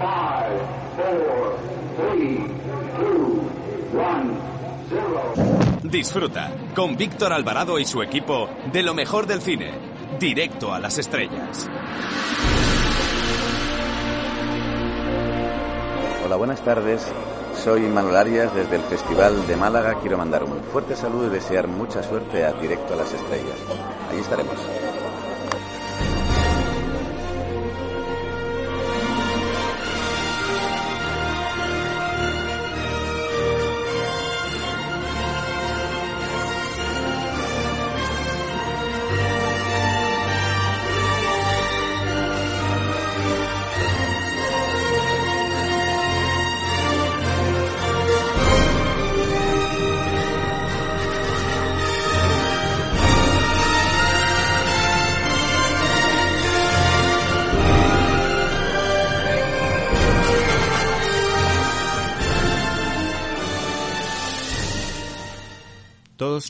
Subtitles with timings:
[0.00, 0.60] Five,
[0.96, 1.58] four,
[1.98, 2.38] three,
[2.96, 3.44] two,
[3.92, 4.32] one,
[4.88, 5.34] zero.
[5.82, 9.72] Disfruta con Víctor Alvarado y su equipo de lo mejor del cine.
[10.18, 11.68] Directo a las estrellas.
[16.24, 17.06] Hola, buenas tardes.
[17.62, 19.96] Soy Manuel Arias desde el Festival de Málaga.
[20.00, 23.58] Quiero mandar un fuerte saludo y desear mucha suerte a Directo a las Estrellas.
[24.10, 24.56] Allí estaremos.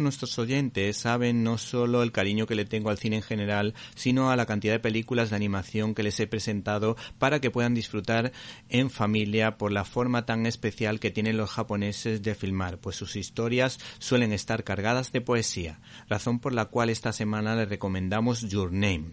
[0.01, 4.31] Nuestros oyentes saben no solo el cariño que le tengo al cine en general, sino
[4.31, 8.33] a la cantidad de películas de animación que les he presentado para que puedan disfrutar
[8.69, 13.15] en familia por la forma tan especial que tienen los japoneses de filmar, pues sus
[13.17, 18.73] historias suelen estar cargadas de poesía, razón por la cual esta semana les recomendamos Your
[18.73, 19.13] Name,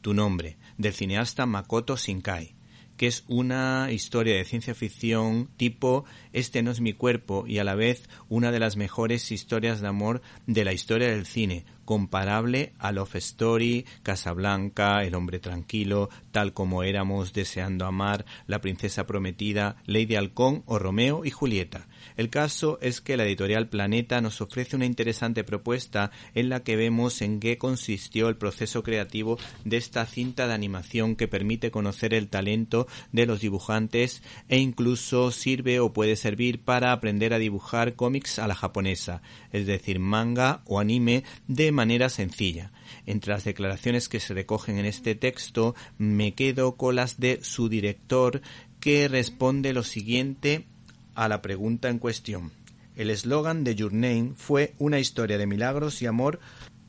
[0.00, 2.53] tu nombre, del cineasta Makoto Shinkai
[2.96, 7.64] que es una historia de ciencia ficción tipo Este no es mi cuerpo y a
[7.64, 12.72] la vez una de las mejores historias de amor de la historia del cine, comparable
[12.78, 19.76] a Love Story, Casablanca, El hombre tranquilo, Tal como éramos, Deseando amar, La princesa prometida,
[19.86, 21.86] Lady Halcón o Romeo y Julieta.
[22.16, 26.76] El caso es que la editorial Planeta nos ofrece una interesante propuesta en la que
[26.76, 32.14] vemos en qué consistió el proceso creativo de esta cinta de animación que permite conocer
[32.14, 37.94] el talento de los dibujantes e incluso sirve o puede servir para aprender a dibujar
[37.94, 42.72] cómics a la japonesa, es decir, manga o anime de manera sencilla.
[43.06, 47.68] Entre las declaraciones que se recogen en este texto me quedo con las de su
[47.68, 48.42] director
[48.80, 50.66] que responde lo siguiente
[51.14, 52.52] a la pregunta en cuestión.
[52.96, 53.92] El eslogan de Your
[54.36, 56.40] fue una historia de milagros y amor.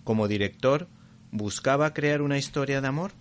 [0.04, 0.88] Como director,
[1.32, 3.12] ¿buscaba crear una historia de amor?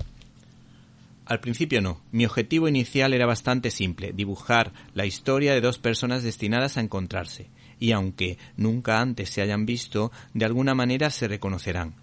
[1.27, 2.03] Al principio no.
[2.13, 7.49] Mi objetivo inicial era bastante simple, dibujar la historia de dos personas destinadas a encontrarse,
[7.81, 11.95] y aunque nunca antes se hayan visto, de alguna manera se reconocerán.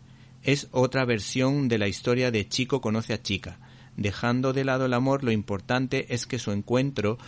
[0.41, 3.59] Es otra versión de la historia de chico conoce a chica.
[3.95, 7.19] Dejando de lado el amor, lo importante es que su encuentro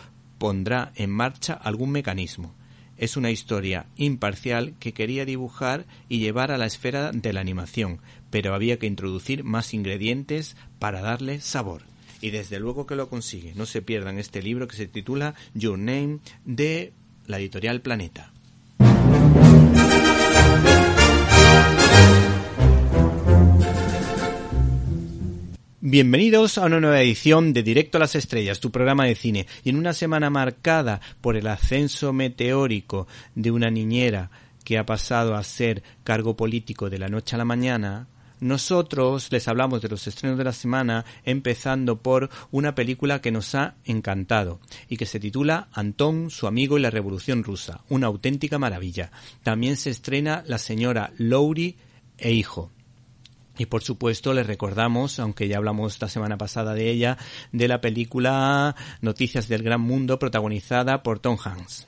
[0.43, 2.53] pondrá en marcha algún mecanismo.
[2.97, 8.01] Es una historia imparcial que quería dibujar y llevar a la esfera de la animación,
[8.29, 11.83] pero había que introducir más ingredientes para darle sabor.
[12.19, 13.53] Y desde luego que lo consigue.
[13.55, 16.91] No se pierdan este libro que se titula Your Name de
[17.25, 18.33] la editorial Planeta.
[25.85, 29.47] Bienvenidos a una nueva edición de Directo a las Estrellas, tu programa de cine.
[29.65, 33.05] Y en una semana marcada por el ascenso meteórico
[33.35, 34.31] de una niñera
[34.63, 38.07] que ha pasado a ser cargo político de la noche a la mañana,
[38.39, 43.53] nosotros les hablamos de los estrenos de la semana, empezando por una película que nos
[43.53, 48.57] ha encantado y que se titula Antón, su amigo y la Revolución Rusa, una auténtica
[48.57, 49.11] maravilla.
[49.43, 51.75] También se estrena La señora Lowry
[52.17, 52.71] e hijo.
[53.57, 57.17] Y por supuesto les recordamos, aunque ya hablamos la semana pasada de ella,
[57.51, 61.87] de la película Noticias del Gran Mundo protagonizada por Tom Hanks.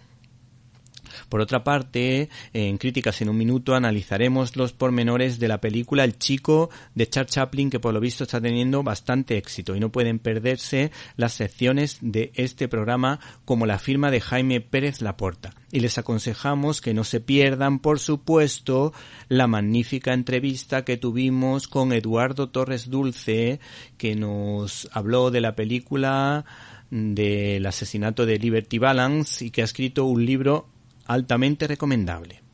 [1.30, 6.18] Por otra parte, en Críticas en un Minuto analizaremos los pormenores de la película El
[6.18, 10.20] Chico de Charles Chaplin, que por lo visto está teniendo bastante éxito y no pueden
[10.20, 15.54] perderse las secciones de este programa como la firma de Jaime Pérez Laporta.
[15.72, 18.94] Y les aconsejamos que no se pierdan, por supuesto,
[19.28, 23.60] la magnífica entrevista que tuvimos con Eduardo Torres Dulce,
[23.98, 26.46] que nos habló de la película
[26.92, 30.70] del asesinato de Liberty Balance y que ha escrito un libro
[31.06, 32.46] altamente recomendable.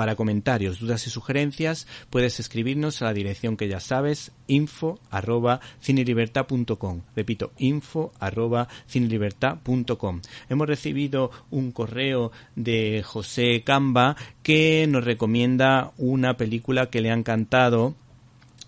[0.00, 5.60] Para comentarios, dudas y sugerencias puedes escribirnos a la dirección que ya sabes, info arroba
[5.82, 7.02] cinelibertad.com.
[7.14, 10.22] Repito, info arroba cinelibertad.com.
[10.48, 17.14] Hemos recibido un correo de José Camba que nos recomienda una película que le ha
[17.14, 17.94] encantado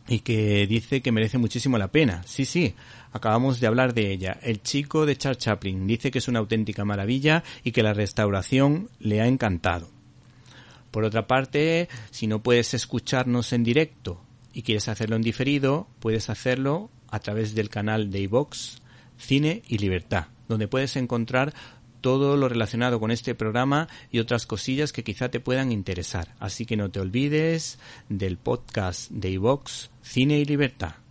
[0.08, 2.22] y que dice que merece muchísimo la pena.
[2.26, 2.74] Sí, sí,
[3.12, 4.38] acabamos de hablar de ella.
[4.42, 8.88] El chico de Charles Chaplin dice que es una auténtica maravilla y que la restauración
[8.98, 9.88] le ha encantado.
[10.90, 14.22] Por otra parte, si no puedes escucharnos en directo
[14.52, 18.82] y quieres hacerlo en diferido, puedes hacerlo a través del canal de iVox
[19.16, 21.52] Cine y Libertad donde puedes encontrar
[22.00, 26.34] todo lo relacionado con este programa y otras cosillas que quizá te puedan interesar.
[26.40, 31.01] Así que no te olvides del podcast de iVox Cine y Libertad.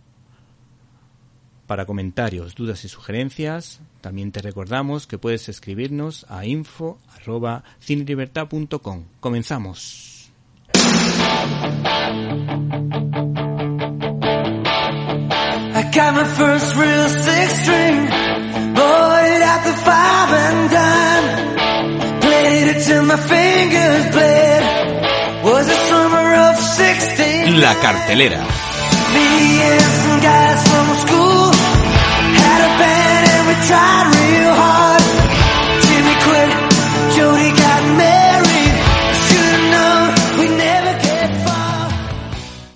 [1.72, 9.04] Para comentarios, dudas y sugerencias, también te recordamos que puedes escribirnos a info@cinelibertad.com.
[9.20, 10.30] Comenzamos.
[10.74, 10.78] I
[15.94, 18.06] got my first real six string,
[18.74, 24.62] bought it at the five and dime, played it till my fingers bled.
[25.42, 27.62] Was the summer of 16.
[27.62, 28.44] La cartelera.
[29.14, 31.31] Me and some guys from school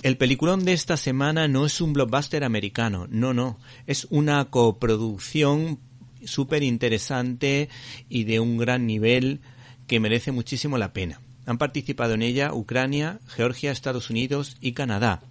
[0.02, 5.80] El peliculón de esta semana no es un blockbuster americano, no, no, es una coproducción
[6.24, 7.68] súper interesante
[8.08, 9.40] y de un gran nivel
[9.86, 11.20] que merece muchísimo la pena.
[11.44, 15.22] Han participado en ella Ucrania, Georgia, Estados Unidos y Canadá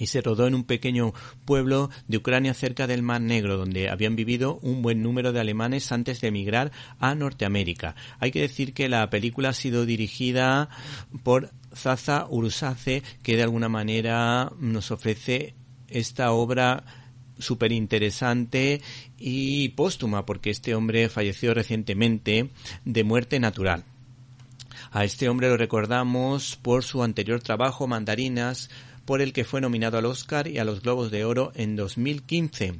[0.00, 1.12] y se rodó en un pequeño
[1.44, 5.92] pueblo de Ucrania cerca del Mar Negro, donde habían vivido un buen número de alemanes
[5.92, 7.94] antes de emigrar a Norteamérica.
[8.18, 10.70] Hay que decir que la película ha sido dirigida
[11.22, 15.54] por Zaza Urusace, que de alguna manera nos ofrece
[15.88, 16.84] esta obra
[17.38, 18.80] súper interesante
[19.18, 22.50] y póstuma, porque este hombre falleció recientemente
[22.84, 23.84] de muerte natural.
[24.92, 28.70] A este hombre lo recordamos por su anterior trabajo, Mandarinas,
[29.10, 32.74] por el que fue nominado al Oscar y a los Globos de Oro en 2015.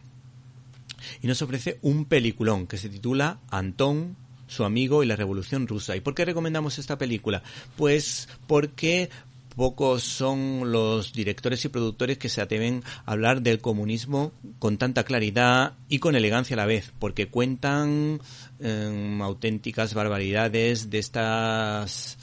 [1.23, 4.15] Y nos ofrece un peliculón que se titula Antón,
[4.47, 5.97] su amigo y la Revolución Rusa.
[5.97, 7.43] ¿Y por qué recomendamos esta película?
[7.77, 9.11] Pues porque
[9.57, 14.31] pocos son los directores y productores que se atreven a hablar del comunismo
[14.61, 18.21] con tanta claridad y con elegancia a la vez, porque cuentan
[18.61, 22.19] eh, auténticas barbaridades de estas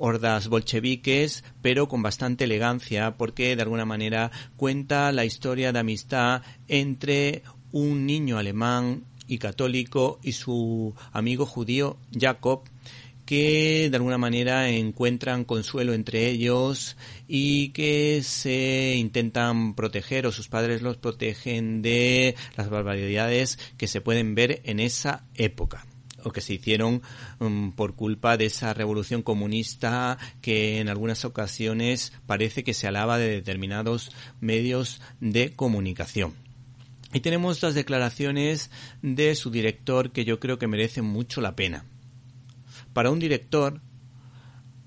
[0.00, 6.42] hordas bolcheviques, pero con bastante elegancia, porque de alguna manera cuenta la historia de amistad
[6.66, 12.62] entre un niño alemán y católico y su amigo judío Jacob,
[13.26, 16.96] que de alguna manera encuentran consuelo entre ellos
[17.28, 24.00] y que se intentan proteger o sus padres los protegen de las barbaridades que se
[24.00, 25.86] pueden ver en esa época
[26.24, 27.02] o que se hicieron
[27.38, 33.18] um, por culpa de esa revolución comunista que en algunas ocasiones parece que se alaba
[33.18, 36.34] de determinados medios de comunicación.
[37.12, 38.70] Y tenemos las declaraciones
[39.02, 41.84] de su director que yo creo que merecen mucho la pena.
[42.92, 43.80] Para un director,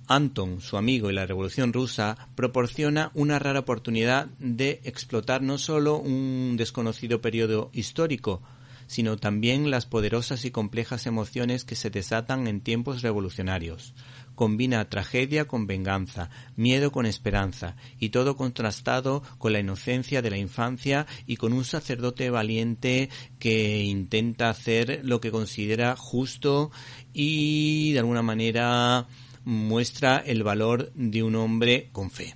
[0.07, 5.97] Anton, su amigo y la Revolución rusa proporciona una rara oportunidad de explotar no solo
[5.97, 8.41] un desconocido periodo histórico,
[8.94, 13.95] sino también las poderosas y complejas emociones que se desatan en tiempos revolucionarios.
[14.36, 20.38] Combina tragedia con venganza, miedo con esperanza, y todo contrastado con la inocencia de la
[20.38, 23.10] infancia y con un sacerdote valiente
[23.40, 26.69] que intenta hacer lo que considera justo
[27.13, 29.07] y de alguna manera
[29.44, 32.36] muestra el valor de un hombre con fe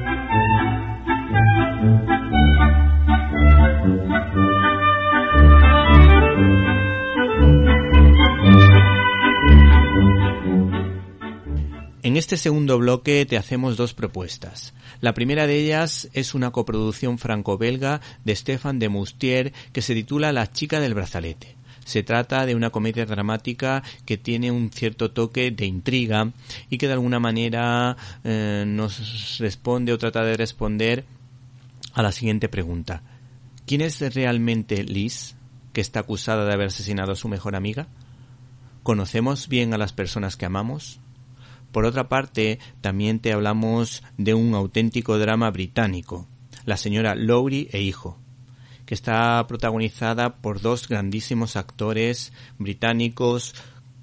[12.03, 14.73] En este segundo bloque te hacemos dos propuestas.
[15.01, 20.31] La primera de ellas es una coproducción franco-belga de Stéphane de Moustier que se titula
[20.31, 21.57] La chica del brazalete.
[21.85, 26.31] Se trata de una comedia dramática que tiene un cierto toque de intriga
[26.71, 31.05] y que de alguna manera eh, nos responde o trata de responder
[31.93, 33.03] a la siguiente pregunta.
[33.67, 35.35] ¿Quién es realmente Liz,
[35.71, 37.85] que está acusada de haber asesinado a su mejor amiga?
[38.81, 40.99] ¿Conocemos bien a las personas que amamos?
[41.71, 46.27] Por otra parte, también te hablamos de un auténtico drama británico,
[46.65, 48.17] La señora Lowry e hijo,
[48.85, 53.55] que está protagonizada por dos grandísimos actores británicos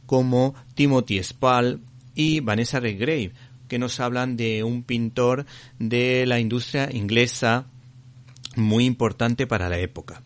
[0.07, 1.81] como Timothy Spall
[2.15, 3.33] y Vanessa Redgrave,
[3.69, 5.45] que nos hablan de un pintor
[5.79, 7.67] de la industria inglesa
[8.57, 10.23] muy importante para la época.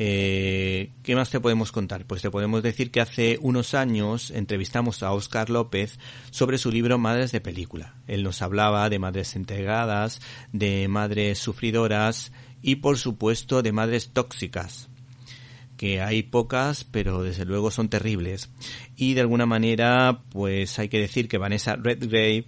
[0.00, 2.06] Eh, ¿Qué más te podemos contar?
[2.06, 5.98] Pues te podemos decir que hace unos años entrevistamos a Oscar López
[6.30, 7.96] sobre su libro Madres de Película.
[8.06, 10.20] Él nos hablaba de madres entregadas,
[10.52, 12.30] de madres sufridoras
[12.62, 14.88] y por supuesto de madres tóxicas
[15.76, 18.50] que hay pocas, pero desde luego son terribles.
[18.96, 22.46] Y de alguna manera, pues hay que decir que Vanessa Redgrave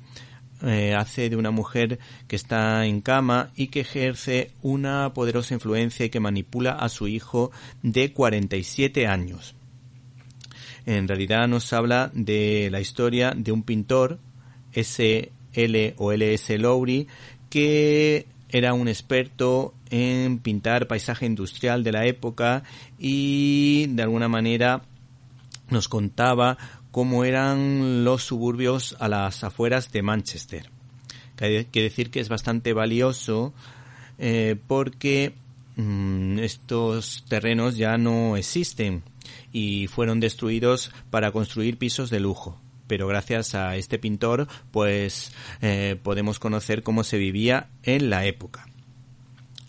[0.63, 1.99] eh, hace de una mujer
[2.29, 7.09] que está en cama y que ejerce una poderosa influencia y que manipula a su
[7.09, 7.51] hijo
[7.83, 9.55] de 47 años.
[10.87, 14.19] En realidad nos habla de la historia de un pintor,
[14.73, 15.95] S.L.
[15.97, 16.59] o L.S.
[16.59, 17.07] Lowry,
[17.49, 22.63] que era un experto en pintar paisaje industrial de la época
[22.99, 24.83] y de alguna manera
[25.69, 26.59] nos contaba
[26.91, 30.71] cómo eran los suburbios a las afueras de Manchester.
[31.41, 33.55] Hay que decir que es bastante valioso
[34.19, 35.35] eh, porque
[35.77, 39.03] mm, estos terrenos ya no existen
[39.53, 42.61] y fueron destruidos para construir pisos de lujo.
[42.87, 45.33] Pero gracias a este pintor, pues
[45.63, 48.67] eh, podemos conocer cómo se vivía en la época.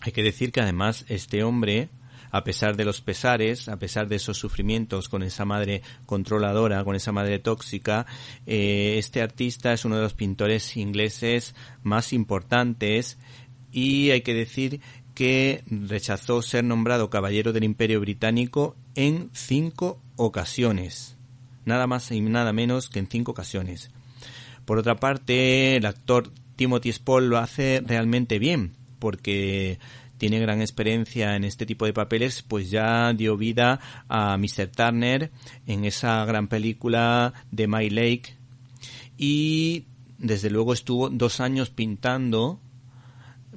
[0.00, 1.88] Hay que decir que además este hombre
[2.32, 6.96] a pesar de los pesares, a pesar de esos sufrimientos con esa madre controladora, con
[6.96, 8.06] esa madre tóxica,
[8.46, 13.18] eh, este artista es uno de los pintores ingleses más importantes
[13.70, 14.80] y hay que decir
[15.14, 21.16] que rechazó ser nombrado caballero del Imperio Británico en cinco ocasiones.
[21.66, 23.90] Nada más y nada menos que en cinco ocasiones.
[24.64, 29.78] Por otra parte, el actor Timothy Spall lo hace realmente bien, porque
[30.22, 34.68] tiene gran experiencia en este tipo de papeles, pues ya dio vida a Mr.
[34.68, 35.32] Turner
[35.66, 38.36] en esa gran película de My Lake
[39.18, 39.86] y
[40.18, 42.60] desde luego estuvo dos años pintando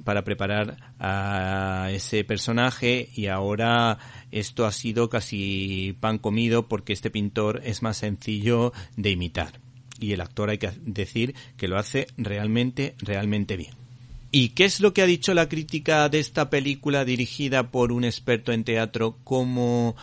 [0.02, 3.98] para preparar a ese personaje y ahora
[4.32, 9.60] esto ha sido casi pan comido porque este pintor es más sencillo de imitar
[10.00, 13.85] y el actor hay que decir que lo hace realmente realmente bien.
[14.30, 18.04] ¿Y qué es lo que ha dicho la crítica de esta película dirigida por un
[18.04, 19.96] experto en teatro como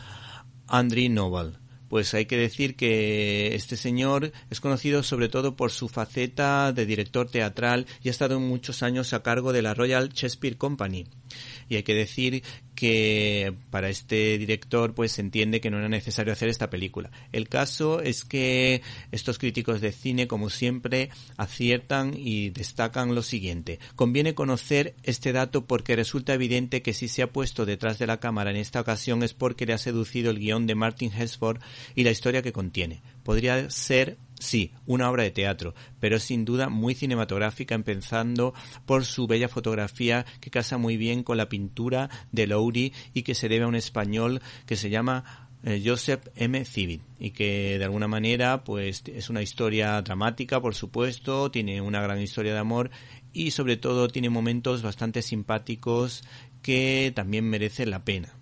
[0.67, 1.57] Andrew Noble?
[1.89, 6.87] Pues hay que decir que este señor es conocido sobre todo por su faceta de
[6.87, 11.05] director teatral y ha estado muchos años a cargo de la Royal Shakespeare Company.
[11.73, 12.43] Y hay que decir
[12.75, 17.11] que para este director pues se entiende que no era necesario hacer esta película.
[17.31, 23.79] El caso es que estos críticos de cine como siempre aciertan y destacan lo siguiente.
[23.95, 28.19] Conviene conocer este dato porque resulta evidente que si se ha puesto detrás de la
[28.19, 31.59] cámara en esta ocasión es porque le ha seducido el guion de Martin Hesford
[31.95, 33.01] y la historia que contiene.
[33.23, 38.53] Podría ser sí, una obra de teatro, pero sin duda muy cinematográfica, empezando
[38.85, 43.35] por su bella fotografía que casa muy bien con la pintura de Lowry y que
[43.35, 46.65] se debe a un español que se llama eh, Joseph M.
[46.65, 52.01] Civil y que de alguna manera pues es una historia dramática por supuesto, tiene una
[52.01, 52.91] gran historia de amor
[53.31, 56.23] y sobre todo tiene momentos bastante simpáticos
[56.61, 58.33] que también merecen la pena.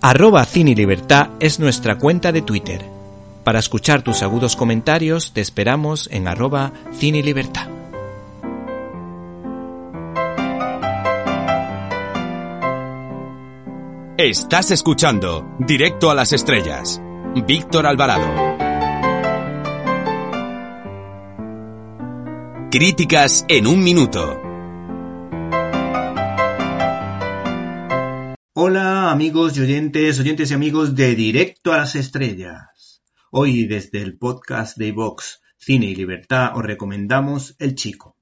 [0.00, 2.97] Arroba Cine Libertad es nuestra cuenta de Twitter
[3.48, 7.66] para escuchar tus agudos comentarios te esperamos en arroba cine libertad.
[14.18, 17.00] Estás escuchando Directo a las Estrellas.
[17.46, 18.28] Víctor Alvarado.
[22.70, 24.42] Críticas en un minuto.
[28.52, 32.78] Hola amigos y oyentes, oyentes y amigos de Directo a las Estrellas.
[33.30, 38.16] Hoy desde el podcast de Vox Cine y Libertad os recomendamos El Chico.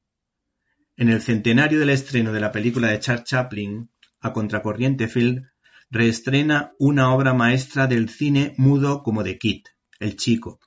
[0.97, 5.45] En el centenario del estreno de la película de Charles Chaplin, A Contracorriente Film
[5.91, 9.69] reestrena una obra maestra del cine mudo como de Kit,
[10.01, 10.59] El Chico,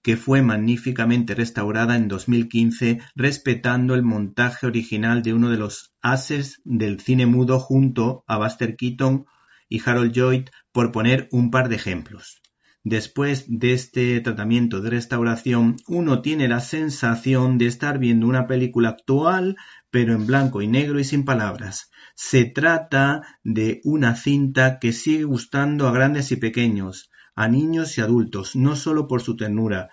[0.00, 6.62] que fue magníficamente restaurada en 2015 respetando el montaje original de uno de los ases
[6.64, 9.26] del cine mudo junto a Buster Keaton
[9.68, 12.40] y Harold Lloyd por poner un par de ejemplos.
[12.88, 18.90] Después de este tratamiento de restauración, uno tiene la sensación de estar viendo una película
[18.90, 19.56] actual,
[19.90, 21.90] pero en blanco y negro y sin palabras.
[22.14, 28.02] Se trata de una cinta que sigue gustando a grandes y pequeños, a niños y
[28.02, 29.90] adultos, no solo por su ternura,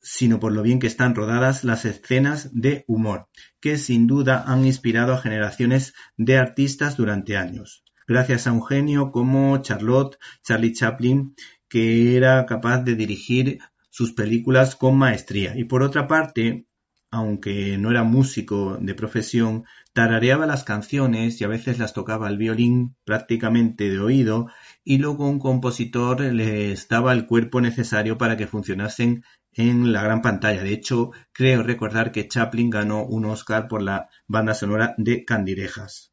[0.00, 3.26] sino por lo bien que están rodadas las escenas de humor,
[3.60, 7.82] que sin duda han inspirado a generaciones de artistas durante años.
[8.06, 11.34] Gracias a un genio como Charlotte, Charlie Chaplin,
[11.68, 13.58] que era capaz de dirigir
[13.90, 15.56] sus películas con maestría.
[15.56, 16.66] Y por otra parte,
[17.10, 22.38] aunque no era músico de profesión, tarareaba las canciones y a veces las tocaba al
[22.38, 24.48] violín prácticamente de oído
[24.84, 30.22] y luego un compositor les daba el cuerpo necesario para que funcionasen en la gran
[30.22, 30.62] pantalla.
[30.62, 36.12] De hecho, creo recordar que Chaplin ganó un Oscar por la banda sonora de Candirejas.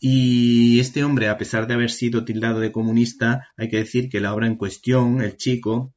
[0.00, 4.20] Y este hombre, a pesar de haber sido tildado de comunista, hay que decir que
[4.20, 5.94] la obra en cuestión, El Chico,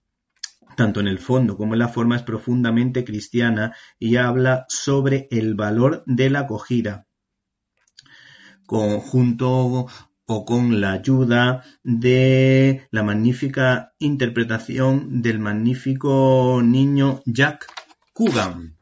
[0.76, 5.54] tanto en el fondo como en la forma, es profundamente cristiana y habla sobre el
[5.54, 7.08] valor de la acogida,
[8.66, 9.88] junto
[10.26, 17.68] o con la ayuda de la magnífica interpretación del magnífico niño Jack
[18.14, 18.78] Coogan.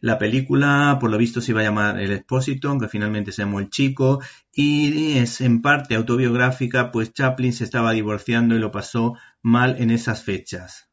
[0.00, 3.58] La película, por lo visto, se iba a llamar El Expósito, aunque finalmente se llamó
[3.60, 4.20] El Chico,
[4.52, 9.90] y es en parte autobiográfica, pues Chaplin se estaba divorciando y lo pasó mal en
[9.90, 10.88] esas fechas.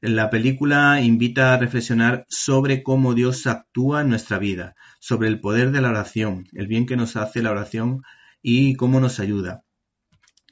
[0.00, 5.72] La película invita a reflexionar sobre cómo Dios actúa en nuestra vida, sobre el poder
[5.72, 8.02] de la oración, el bien que nos hace la oración
[8.40, 9.64] y cómo nos ayuda.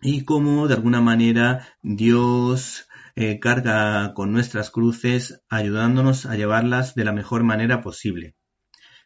[0.02, 2.85] Y cómo de alguna manera Dios
[3.16, 8.36] eh, carga con nuestras cruces ayudándonos a llevarlas de la mejor manera posible.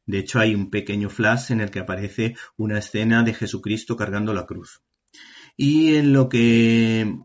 [0.04, 4.34] De hecho, hay un pequeño flash en el que aparece una escena de Jesucristo cargando
[4.34, 4.82] la cruz.
[5.56, 7.16] Y en lo que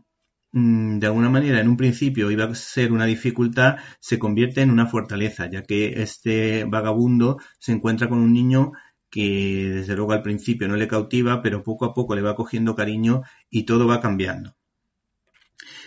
[0.52, 4.70] mm, de alguna manera en un principio iba a ser una dificultad, se convierte en
[4.70, 8.72] una fortaleza, ya que este vagabundo se encuentra con un niño
[9.10, 12.74] que desde luego al principio no le cautiva, pero poco a poco le va cogiendo
[12.76, 14.55] cariño y todo va cambiando.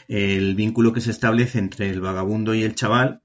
[0.08, 3.22] El vínculo que se establece entre el vagabundo y el chaval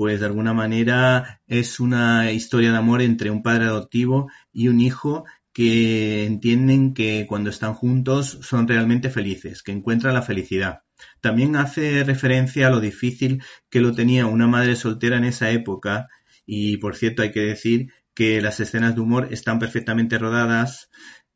[0.00, 4.80] pues de alguna manera es una historia de amor entre un padre adoptivo y un
[4.80, 10.84] hijo que entienden que cuando están juntos son realmente felices, que encuentran la felicidad.
[11.20, 16.08] También hace referencia a lo difícil que lo tenía una madre soltera en esa época
[16.46, 20.88] y por cierto hay que decir que las escenas de humor están perfectamente rodadas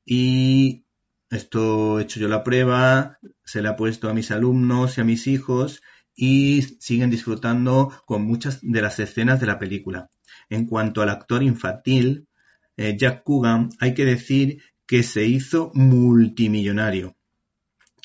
[0.06, 0.83] y
[1.34, 5.04] esto he hecho yo la prueba, se la he puesto a mis alumnos y a
[5.04, 5.82] mis hijos
[6.14, 10.10] y siguen disfrutando con muchas de las escenas de la película.
[10.48, 12.28] En cuanto al actor infantil,
[12.76, 17.16] eh, Jack Coogan, hay que decir que se hizo multimillonario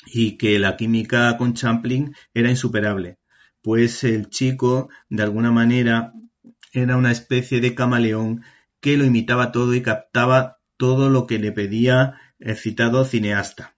[0.06, 3.18] y que la química con Champlin era insuperable,
[3.62, 6.12] pues el chico, de alguna manera,
[6.72, 8.42] era una especie de camaleón
[8.80, 12.14] que lo imitaba todo y captaba todo lo que le pedía
[12.56, 13.76] citado cineasta.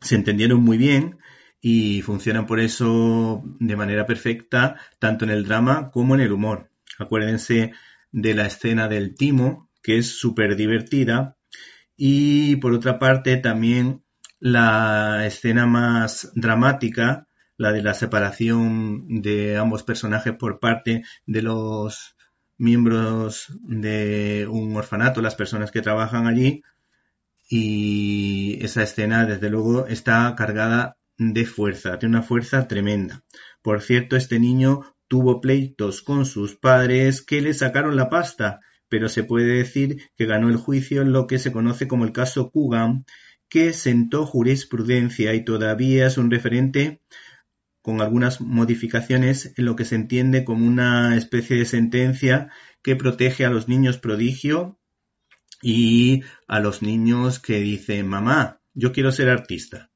[0.00, 1.18] Se entendieron muy bien
[1.60, 6.70] y funcionan por eso de manera perfecta tanto en el drama como en el humor.
[6.98, 7.72] Acuérdense
[8.12, 11.36] de la escena del timo, que es súper divertida,
[11.96, 14.04] y por otra parte también
[14.38, 22.16] la escena más dramática, la de la separación de ambos personajes por parte de los
[22.58, 26.62] miembros de un orfanato, las personas que trabajan allí,
[27.48, 33.24] y esa escena desde luego está cargada de fuerza, de una fuerza tremenda.
[33.62, 39.08] Por cierto, este niño tuvo pleitos con sus padres que le sacaron la pasta, pero
[39.08, 42.50] se puede decir que ganó el juicio en lo que se conoce como el caso
[42.50, 43.04] Coogan,
[43.48, 47.00] que sentó jurisprudencia y todavía es un referente
[47.80, 52.50] con algunas modificaciones en lo que se entiende como una especie de sentencia
[52.82, 54.80] que protege a los niños prodigio
[55.68, 59.90] y a los niños que dicen mamá, yo quiero ser artista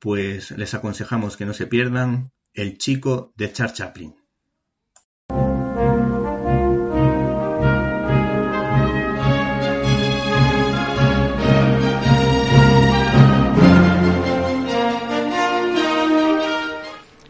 [0.00, 4.14] pues les aconsejamos que no se pierdan El chico de Charles Chaplin.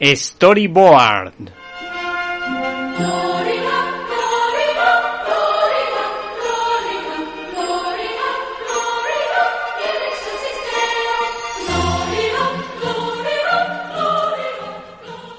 [0.01, 1.68] Storyboard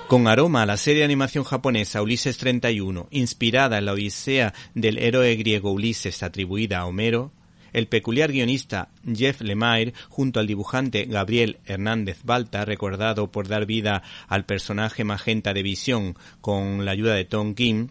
[0.09, 4.97] Con aroma a la serie de animación japonesa Ulises 31, inspirada en la Odisea del
[4.97, 7.31] héroe griego Ulises atribuida a Homero,
[7.73, 14.01] el peculiar guionista Jeff Lemire, junto al dibujante Gabriel Hernández Balta, recordado por dar vida
[14.27, 17.89] al personaje magenta de Visión con la ayuda de Tom Kim,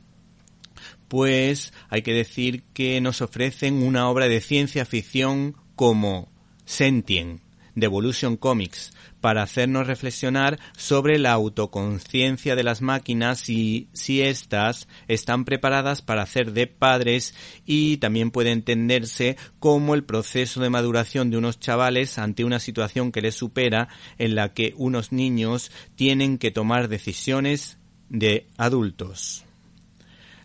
[1.06, 6.32] pues hay que decir que nos ofrecen una obra de ciencia ficción como
[6.64, 7.42] Sentient,
[7.80, 14.88] de Evolution Comics, para hacernos reflexionar sobre la autoconciencia de las máquinas y si éstas
[15.08, 17.34] están preparadas para hacer de padres
[17.66, 23.12] y también puede entenderse como el proceso de maduración de unos chavales ante una situación
[23.12, 23.88] que les supera
[24.18, 29.47] en la que unos niños tienen que tomar decisiones de adultos.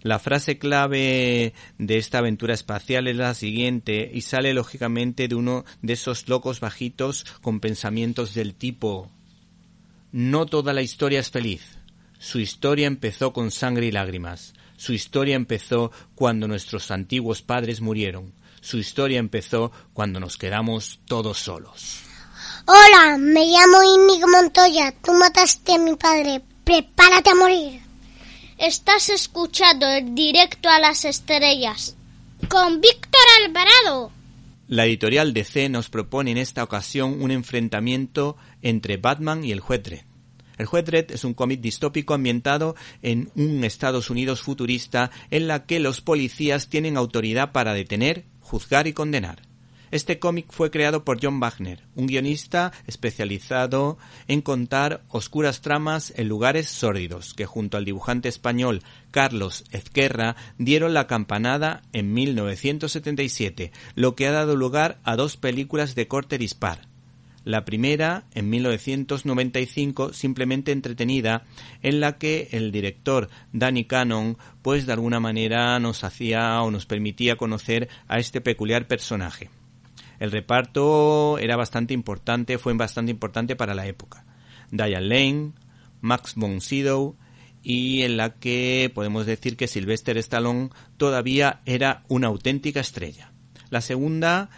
[0.04, 5.64] La frase clave de esta aventura espacial es la siguiente y sale lógicamente de uno
[5.82, 9.10] de esos locos bajitos con pensamientos del tipo
[10.12, 11.78] No toda la historia es feliz.
[12.20, 14.54] Su historia empezó con sangre y lágrimas.
[14.76, 18.34] Su historia empezó cuando nuestros antiguos padres murieron.
[18.60, 22.02] Su historia empezó cuando nos quedamos todos solos.
[22.66, 24.94] Hola, me llamo Íñigo Montoya.
[25.02, 26.42] Tú mataste a mi padre.
[26.66, 27.83] Prepárate a morir.
[28.58, 31.96] Estás escuchando el directo a las estrellas
[32.50, 34.12] con Víctor Alvarado.
[34.68, 40.06] La editorial DC nos propone en esta ocasión un enfrentamiento entre Batman y el juez.
[40.58, 45.80] El juez es un cómic distópico ambientado en un Estados Unidos futurista en la que
[45.80, 49.53] los policías tienen autoridad para detener, juzgar y condenar.
[49.94, 56.30] Este cómic fue creado por John Wagner, un guionista especializado en contar oscuras tramas en
[56.30, 64.16] lugares sórdidos, que junto al dibujante español Carlos Ezquerra dieron la campanada en 1977, lo
[64.16, 66.88] que ha dado lugar a dos películas de corte dispar.
[67.44, 71.46] La primera, en 1995, simplemente entretenida,
[71.84, 76.88] en la que el director Danny Cannon, pues de alguna manera nos hacía o nos
[76.88, 79.52] permitía conocer a este peculiar personaje.
[80.24, 84.24] El reparto era bastante importante, fue bastante importante para la época.
[84.72, 85.52] Diane Lane,
[86.00, 87.18] Max von Sydow
[87.62, 93.34] y en la que podemos decir que Sylvester Stallone todavía era una auténtica estrella.
[93.70, 94.50] La segunda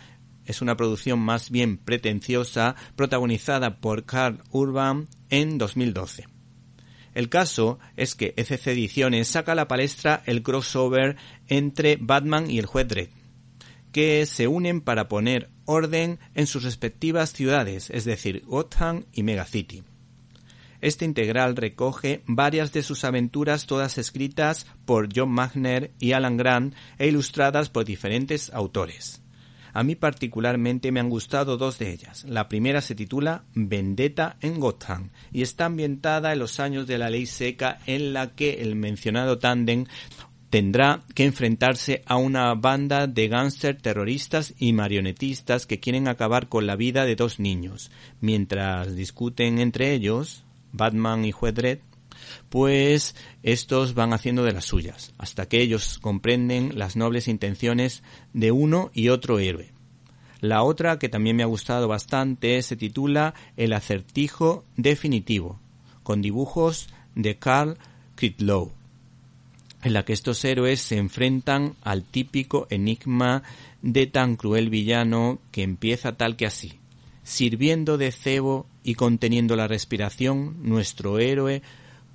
[0.45, 6.27] es una producción más bien pretenciosa protagonizada por Carl Urban en 2012.
[7.15, 11.15] El caso es que ECC Ediciones saca a la palestra el crossover
[11.47, 13.09] entre Batman y el juez Dredd,
[13.95, 19.83] que se unen para poner orden en sus respectivas ciudades, es decir, Gotham y Megacity.
[20.81, 26.75] Este integral recoge varias de sus aventuras, todas escritas por John Magner y Alan Grant
[26.97, 29.21] e ilustradas por diferentes autores.
[29.75, 32.23] A mí particularmente me han gustado dos de ellas.
[32.23, 37.09] La primera se titula Vendetta en Gotham y está ambientada en los años de la
[37.09, 39.85] ley seca en la que el mencionado tándem
[40.49, 46.67] tendrá que enfrentarse a una banda de gángster terroristas y marionetistas que quieren acabar con
[46.67, 47.91] la vida de dos niños.
[48.21, 51.79] Mientras discuten entre ellos, Batman y Juez
[52.49, 58.03] pues estos van haciendo de las suyas, hasta que ellos comprenden las nobles intenciones
[58.33, 59.71] de uno y otro héroe.
[60.41, 65.59] La otra, que también me ha gustado bastante, se titula El acertijo definitivo,
[66.03, 67.77] con dibujos de Carl
[68.15, 68.71] Kritlow
[69.85, 73.43] en la que estos héroes se enfrentan al típico enigma
[73.83, 76.79] de tan cruel villano que empieza tal que así.
[77.21, 81.61] Sirviendo de cebo y conteniendo la respiración, nuestro héroe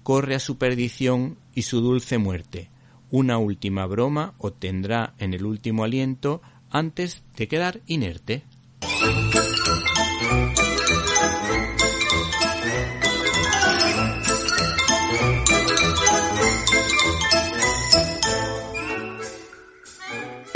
[0.03, 2.71] corre a su perdición y su dulce muerte.
[3.13, 8.43] Una última broma obtendrá en el último aliento antes de quedar inerte.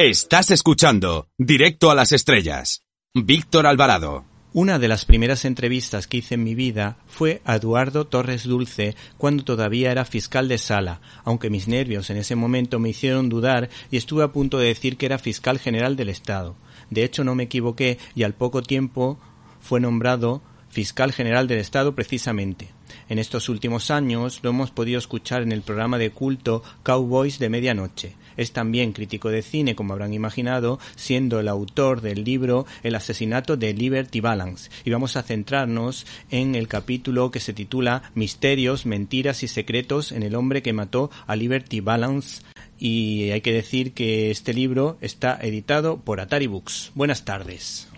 [0.07, 2.83] Estás escuchando Directo a las Estrellas.
[3.14, 4.27] Víctor Alvarado.
[4.53, 8.97] Una de las primeras entrevistas que hice en mi vida fue a Eduardo Torres Dulce
[9.17, 13.71] cuando todavía era fiscal de sala, aunque mis nervios en ese momento me hicieron dudar
[13.90, 16.55] y estuve a punto de decir que era fiscal general del Estado.
[16.90, 19.19] De hecho no me equivoqué y al poco tiempo
[19.62, 22.69] fue nombrado fiscal general del Estado precisamente.
[23.09, 27.49] En estos últimos años lo hemos podido escuchar en el programa de culto Cowboys de
[27.49, 28.17] Medianoche.
[28.37, 33.57] Es también crítico de cine, como habrán imaginado, siendo el autor del libro El asesinato
[33.57, 34.70] de Liberty Balance.
[34.85, 40.23] Y vamos a centrarnos en el capítulo que se titula Misterios, mentiras y secretos en
[40.23, 42.42] el hombre que mató a Liberty Balance.
[42.79, 46.92] Y hay que decir que este libro está editado por Atari Books.
[46.94, 47.88] Buenas tardes.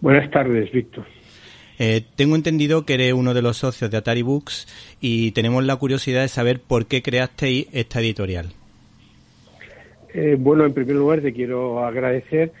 [0.00, 1.06] Buenas tardes, Víctor.
[1.78, 4.68] Eh, tengo entendido que eres uno de los socios de Atari Books
[5.00, 8.52] y tenemos la curiosidad de saber por qué creasteis esta editorial.
[10.14, 12.52] Eh, bueno, en primer lugar te quiero agradecer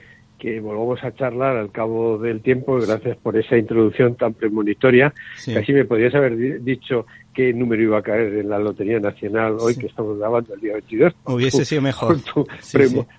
[0.42, 2.76] que volvamos a charlar al cabo del tiempo.
[2.80, 5.14] Gracias por esa introducción tan premonitoria.
[5.54, 9.76] Casi me podrías haber dicho qué número iba a caer en la Lotería Nacional hoy
[9.76, 11.14] que estamos grabando el día 22.
[11.26, 12.16] Hubiese sido mejor.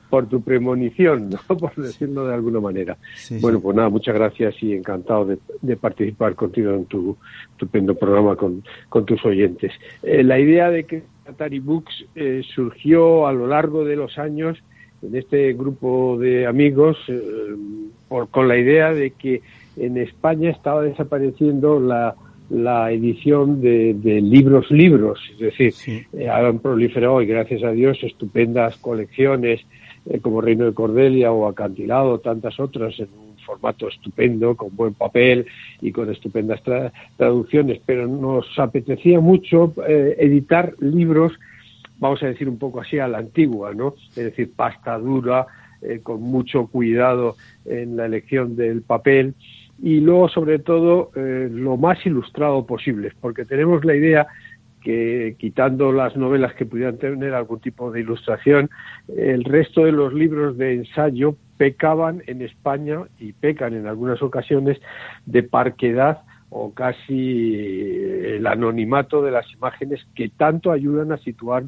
[0.09, 1.39] Por tu, premonición, ¿no?
[1.57, 2.97] por decirlo de alguna manera.
[3.39, 5.25] bueno, pues nada, muchas gracias y encantado
[5.61, 7.15] de, participar contigo en tu
[7.51, 9.71] estupendo programa con, con tus oyentes.
[10.03, 14.57] Eh, la idea de que Atari Books eh, surgió a lo largo de los años
[15.01, 17.55] en este grupo de amigos eh,
[18.31, 19.41] con la idea de que
[19.77, 22.15] en España estaba desapareciendo la,
[22.49, 28.77] la edición de, libros libros, es decir, eh, han proliferado y gracias a Dios estupendas
[28.77, 29.61] colecciones
[30.05, 34.93] eh, como Reino de Cordelia o Acantilado, tantas otras en un formato estupendo, con buen
[34.93, 35.45] papel
[35.81, 36.61] y con estupendas
[37.17, 41.33] traducciones, pero nos apetecía mucho eh, editar libros,
[41.99, 43.95] vamos a decir un poco así a la antigua, ¿no?
[44.09, 45.47] Es decir, pasta dura,
[46.01, 47.35] con mucho cuidado
[47.65, 49.35] en la elección del papel
[49.81, 54.27] y luego sobre todo eh, lo más ilustrado posible, porque tenemos la idea
[54.81, 58.69] que quitando las novelas que pudieran tener algún tipo de ilustración,
[59.15, 64.79] el resto de los libros de ensayo pecaban en España y pecan en algunas ocasiones
[65.25, 67.95] de parquedad o casi
[68.35, 71.63] el anonimato de las imágenes que tanto ayudan a situar,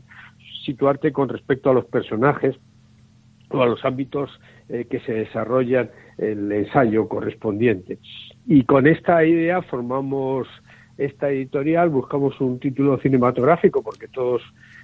[0.63, 2.55] situarte con respecto a los personajes
[3.49, 4.29] o a los ámbitos
[4.69, 7.97] eh, que se desarrollan el ensayo correspondiente.
[8.45, 10.47] Y con esta idea formamos
[10.97, 14.41] esta editorial, buscamos un título cinematográfico porque todos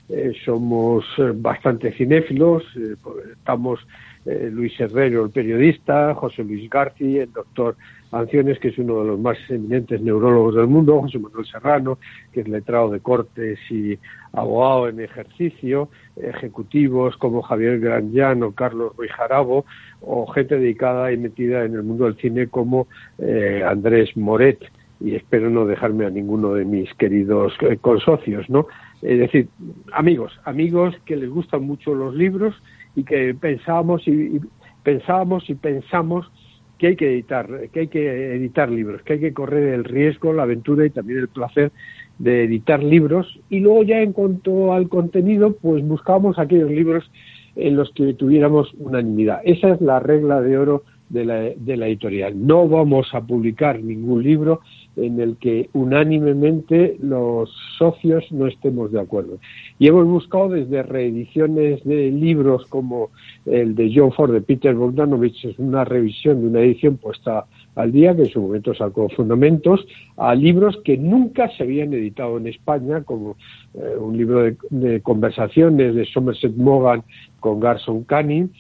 [0.10, 2.64] eh, somos eh, bastante cinéfilos,
[3.02, 3.80] pues, estamos
[4.26, 7.76] Luis Herrero, el periodista, José Luis García, el doctor
[8.12, 11.98] Anciones, que es uno de los más eminentes neurólogos del mundo, José Manuel Serrano,
[12.34, 13.98] que es letrado de Cortes y
[14.34, 19.66] abogado en ejercicio, ejecutivos como Javier Granján o Carlos Ruiz Jarabo,
[20.02, 24.60] o gente dedicada y metida en el mundo del cine como eh, Andrés Moret,
[25.00, 28.68] y espero no dejarme a ninguno de mis queridos eh, consocios, ¿no?
[29.02, 29.48] Es decir,
[29.94, 32.62] amigos, amigos que les gustan mucho los libros
[32.96, 34.40] y que pensábamos y
[34.84, 36.32] pensábamos y pensamos
[36.78, 40.34] que hay que editar, que hay que editar libros, que hay que correr el riesgo,
[40.34, 41.72] la aventura y también el placer
[42.18, 43.40] de editar libros.
[43.50, 47.12] Y luego ya en cuanto al contenido, pues buscábamos aquellos libros
[47.56, 49.42] en los que tuviéramos unanimidad.
[49.44, 52.34] Esa es la regla de oro de la, de la editorial.
[52.48, 54.62] No vamos a publicar ningún libro
[54.96, 59.38] en el que unánimemente los socios no estemos de acuerdo.
[59.80, 63.10] Y hemos buscado desde reediciones de libros como
[63.46, 67.46] el de John Ford de Peter Bogdanovich, es una revisión de una edición puesta
[67.76, 69.86] al día, que en su momento sacó fundamentos,
[70.18, 73.38] a libros que nunca se habían editado en España, como
[73.74, 77.02] eh, un libro de, de, conversaciones de Somerset Maugham
[77.40, 78.52] con Garson Canning,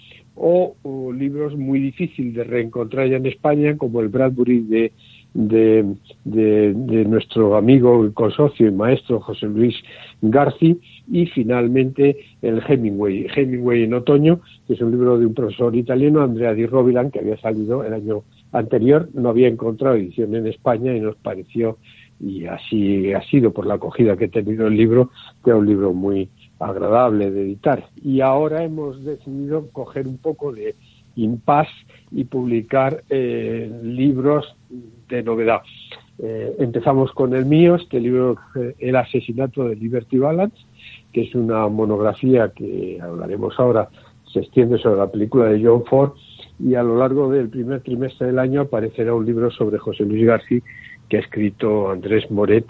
[0.42, 4.92] o, libros muy difíciles de reencontrar ya en España, como el Bradbury de,
[5.34, 9.76] de, de, nuestro amigo, consocio y maestro José Luis
[10.22, 10.80] Garci,
[11.12, 16.22] y finalmente el Hemingway, Hemingway en otoño, que es un libro de un profesor italiano,
[16.22, 20.96] Andrea Di Rovilan, que había salido el año anterior, no había encontrado edición en España
[20.96, 21.78] y nos pareció,
[22.20, 25.12] y así ha sido por la acogida que ha tenido el libro,
[25.44, 26.30] que era un libro muy,
[26.62, 27.90] agradable de editar.
[28.02, 30.76] Y ahora hemos decidido coger un poco de
[31.16, 31.72] impasse
[32.12, 34.56] y publicar eh, libros
[35.10, 35.62] de novedad.
[36.20, 40.58] Eh, empezamos con el mío, este libro, eh, El asesinato de Liberty Balance,
[41.12, 43.90] que es una monografía que hablaremos ahora,
[44.32, 46.12] se extiende sobre la película de John Ford
[46.60, 50.26] y a lo largo del primer trimestre del año aparecerá un libro sobre José Luis
[50.26, 50.62] García
[51.10, 52.66] que ha escrito Andrés Moret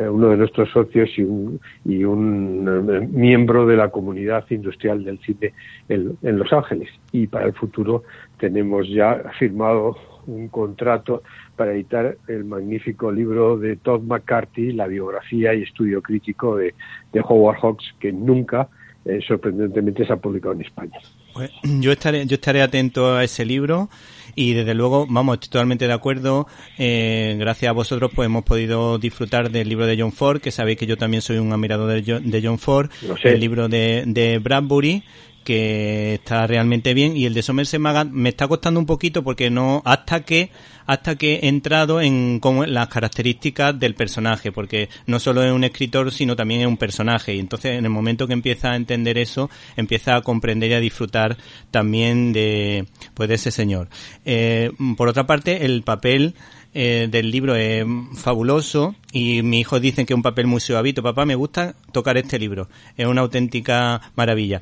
[0.00, 5.18] uno de nuestros socios y un, y un eh, miembro de la comunidad industrial del
[5.20, 5.52] cine
[5.88, 6.88] en, Los Ángeles.
[7.12, 8.04] Y para el futuro
[8.38, 11.22] tenemos ya firmado un contrato
[11.56, 16.74] para editar el magnífico libro de Todd McCarthy, la biografía y estudio crítico de,
[17.12, 18.68] de Howard Hawks, que nunca,
[19.04, 20.98] eh, sorprendentemente, se ha publicado en España.
[21.34, 23.90] Pues, yo estaré, yo estaré atento a ese libro
[24.36, 26.46] y desde luego, vamos, estoy totalmente de acuerdo.
[26.78, 30.78] Eh, gracias a vosotros pues hemos podido disfrutar del libro de John Ford, que sabéis
[30.78, 32.90] que yo también soy un admirador de John, de John Ford,
[33.22, 35.04] el libro de, de Bradbury
[35.44, 39.50] que está realmente bien y el de Somerset Maugham me está costando un poquito porque
[39.50, 40.50] no hasta que
[40.86, 46.10] hasta que he entrado en las características del personaje porque no solo es un escritor
[46.10, 49.50] sino también es un personaje y entonces en el momento que empieza a entender eso
[49.76, 51.36] empieza a comprender y a disfrutar
[51.70, 53.88] también de pues de ese señor
[54.24, 56.34] eh, por otra parte el papel
[56.76, 61.04] eh, del libro es fabuloso y mis hijos dicen que es un papel muy suavito.
[61.04, 62.68] Papá, me gusta tocar este libro.
[62.96, 64.60] Es una auténtica maravilla.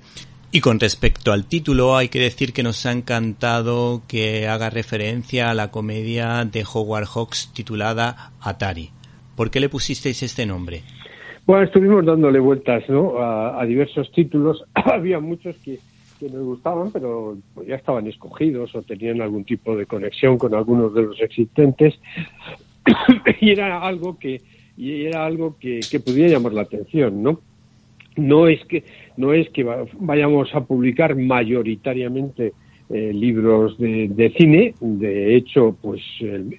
[0.54, 5.48] Y con respecto al título, hay que decir que nos ha encantado que haga referencia
[5.50, 8.90] a la comedia de Howard Hawks titulada Atari.
[9.34, 10.82] ¿Por qué le pusisteis este nombre?
[11.46, 13.14] Bueno, estuvimos dándole vueltas ¿no?
[13.18, 14.62] a, diversos títulos.
[14.74, 15.78] Había muchos que,
[16.20, 20.92] nos gustaban, pero pues, ya estaban escogidos o tenían algún tipo de conexión con algunos
[20.92, 21.98] de los existentes.
[23.40, 24.42] y era algo que
[24.76, 27.40] y era algo que, que pudiera llamar la atención, ¿no?
[28.16, 28.84] no es que
[29.16, 29.66] no es que
[29.98, 32.52] vayamos a publicar mayoritariamente
[32.90, 34.74] eh, libros de, cine.
[34.80, 36.02] De hecho, pues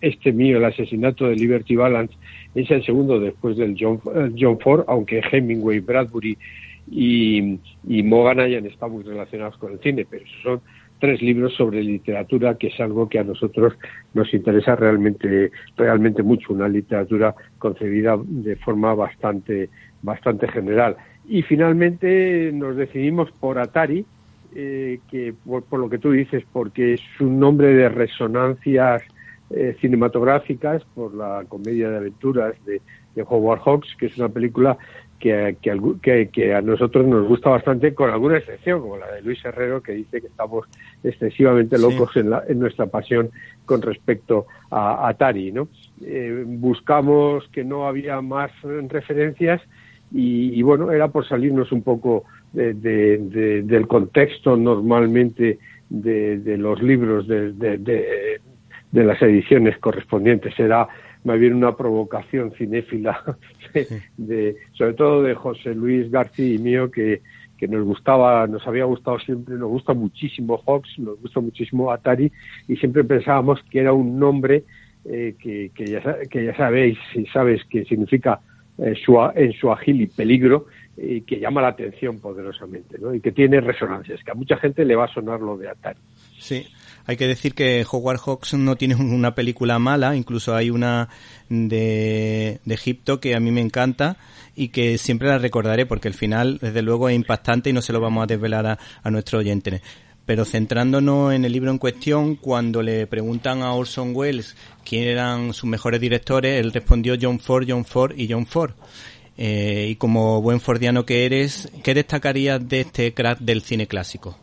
[0.01, 2.15] este mío, El asesinato de Liberty Balance,
[2.55, 4.01] es el segundo después del John,
[4.37, 6.37] John Ford, aunque Hemingway, Bradbury
[6.89, 10.61] y, y Morgan hayan estado muy relacionados con el cine, pero son
[11.03, 13.73] tres libros sobre literatura, que es algo que a nosotros
[14.13, 19.69] nos interesa realmente, realmente mucho, una literatura concebida de forma bastante,
[20.01, 20.95] bastante general.
[21.27, 24.05] Y finalmente nos decidimos por Atari,
[24.55, 29.03] eh, que por, lo que tú dices, porque es un nombre de resonancias
[29.49, 32.79] eh, cinematográficas, por la comedia de aventuras de,
[33.13, 34.77] de Howard Hawks, que es una película
[35.23, 39.81] que, que, a nosotros nos gusta bastante, con alguna excepción, como la de Luis Herrero,
[39.81, 40.67] que dice que estamos
[41.01, 43.29] excesivamente locos en, la, en, nuestra pasión
[43.65, 45.53] con respecto a Atari.
[45.53, 45.69] ¿no?
[46.05, 48.51] Eh, buscamos que no había más
[48.89, 49.61] referencias
[50.11, 55.57] y, bueno, era por salirnos un poco de, del contexto normalmente
[55.89, 60.59] de, los libros de, de, las ediciones correspondientes.
[60.59, 60.87] Era
[61.23, 63.23] más bien una provocación cinéfila,
[64.17, 67.21] de, sobre todo de José Luis García y mío, que,
[67.57, 72.31] que nos gustaba, nos había gustado siempre, nos gusta muchísimo Hawks, nos gusta muchísimo Atari,
[72.67, 74.63] y siempre pensábamos que era un nombre
[75.05, 78.39] eh, que, que, ya, que ya sabéis, si sabes que significa
[78.77, 78.95] eh,
[79.35, 83.13] en su y peligro, y que llama la atención poderosamente, ¿no?
[83.13, 85.99] Y que tiene resonancias, que a mucha gente le va a sonar lo de Atari.
[86.37, 86.65] Sí,
[87.05, 91.09] hay que decir que Howard Hawks no tiene una película mala, incluso hay una
[91.49, 94.17] de, Egipto que a mí me encanta
[94.55, 97.93] y que siempre la recordaré porque el final, desde luego, es impactante y no se
[97.93, 99.81] lo vamos a desvelar a, a nuestro oyente.
[100.25, 105.53] Pero centrándonos en el libro en cuestión, cuando le preguntan a Orson Welles quién eran
[105.53, 108.71] sus mejores directores, él respondió John Ford, John Ford y John Ford.
[109.37, 114.37] Eh, y como buen fordiano que eres, ¿qué destacarías de este crack del cine clásico?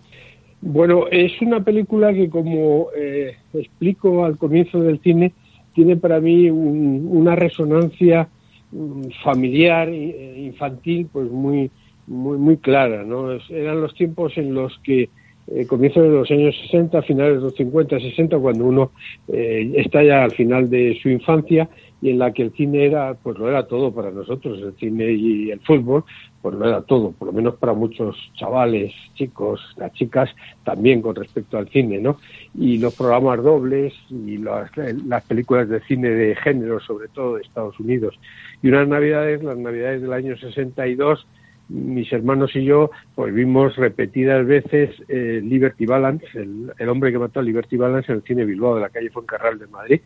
[0.62, 5.32] Bueno, es una película que, como eh, explico al comienzo del cine,
[5.74, 8.28] tiene para mí una resonancia
[8.70, 11.70] mm, familiar, e infantil, pues muy,
[12.06, 13.32] muy, muy clara, ¿no?
[13.48, 15.08] eran los tiempos en los que
[15.46, 18.92] eh, comienzos de los años 60, finales de los 50, 60, cuando uno
[19.28, 21.68] eh, está ya al final de su infancia
[22.00, 25.10] y en la que el cine era, pues lo era todo para nosotros, el cine
[25.10, 26.04] y el fútbol,
[26.42, 30.30] pues lo era todo, por lo menos para muchos chavales, chicos, las chicas,
[30.64, 32.18] también con respecto al cine, ¿no?
[32.54, 37.42] Y los programas dobles y las, las películas de cine de género, sobre todo de
[37.42, 38.18] Estados Unidos.
[38.62, 41.26] Y unas navidades, las navidades del año 62,
[41.68, 47.18] mis hermanos y yo pues vimos repetidas veces eh, Liberty Balance, el, el, hombre que
[47.18, 50.00] mató a Liberty Balance en el cine Bilbao de la calle Fuencarral de Madrid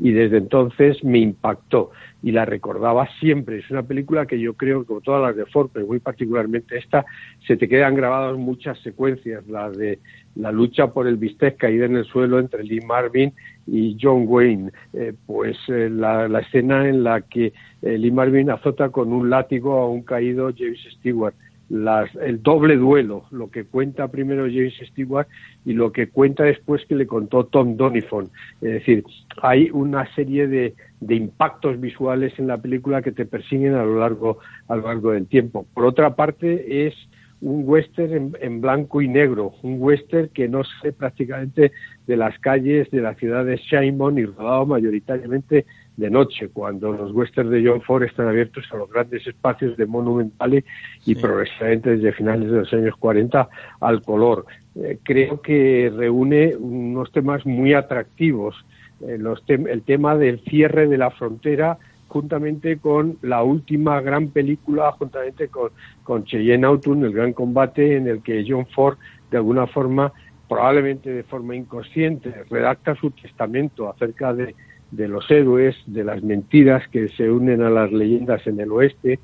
[0.00, 1.90] y desde entonces me impactó
[2.22, 3.58] y la recordaba siempre.
[3.58, 7.04] Es una película que yo creo, como todas las de Ford, pero muy particularmente esta,
[7.46, 10.00] se te quedan grabadas muchas secuencias, la de
[10.34, 13.32] la lucha por el bistec caída en el suelo entre Lee Marvin
[13.66, 17.52] y John Wayne, eh, pues eh, la, escena en la que
[17.82, 21.34] eh, Lee Marvin azota con un látigo a un caído James Stewart,
[21.68, 25.26] las, el doble duelo, lo que cuenta primero James Stewart
[25.64, 28.30] y lo que cuenta después que le contó Tom Donifon.
[28.60, 29.04] Es decir,
[29.42, 34.00] hay una serie de, de, impactos visuales en la película que te persiguen a lo
[34.00, 35.66] largo, a lo largo del tiempo.
[35.74, 36.94] Por otra parte, es
[37.40, 41.72] un western en, blanco y negro, un western que no sé prácticamente
[42.06, 45.66] de las calles de la ciudad de Shimon y rodado mayoritariamente
[45.98, 49.84] de noche, cuando los westerns de John Ford están abiertos a los grandes espacios de
[49.84, 50.64] Monumental
[51.04, 53.48] y progresivamente desde finales de los años 40
[53.80, 54.46] al color.
[54.76, 58.54] Eh, creo que reúne unos temas muy atractivos.
[59.00, 65.48] Eh, el tema del cierre de la frontera juntamente con la última gran película, juntamente
[65.48, 65.72] con,
[66.04, 68.96] con Cheyenne Autumn, el gran combate en el que John Ford,
[69.32, 70.12] de alguna forma,
[70.48, 74.54] probablemente de forma inconsciente, redacta su testamento acerca de,
[74.90, 79.18] de los héroes, de las mentiras que se unen a las leyendas en el oeste,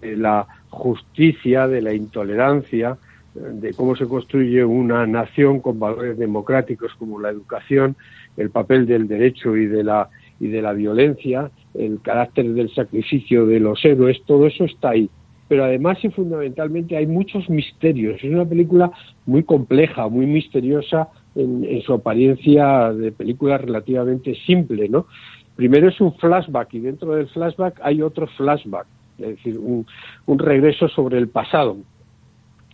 [0.00, 2.98] de la justicia, de la intolerancia,
[3.34, 7.96] de cómo se construye una nación con valores democráticos como la educación,
[8.36, 13.46] el papel del derecho y de la y de la violencia, el carácter del sacrificio
[13.46, 15.08] de los héroes, todo eso está ahí.
[15.48, 18.22] Pero además y fundamentalmente hay muchos misterios.
[18.22, 18.90] Es una película
[19.26, 25.06] muy compleja, muy misteriosa en, su apariencia de película relativamente simple, ¿no?
[25.54, 28.86] Primero es un flashback y dentro del flashback hay otro flashback,
[29.18, 29.86] es decir, un,
[30.26, 31.76] un regreso sobre el pasado.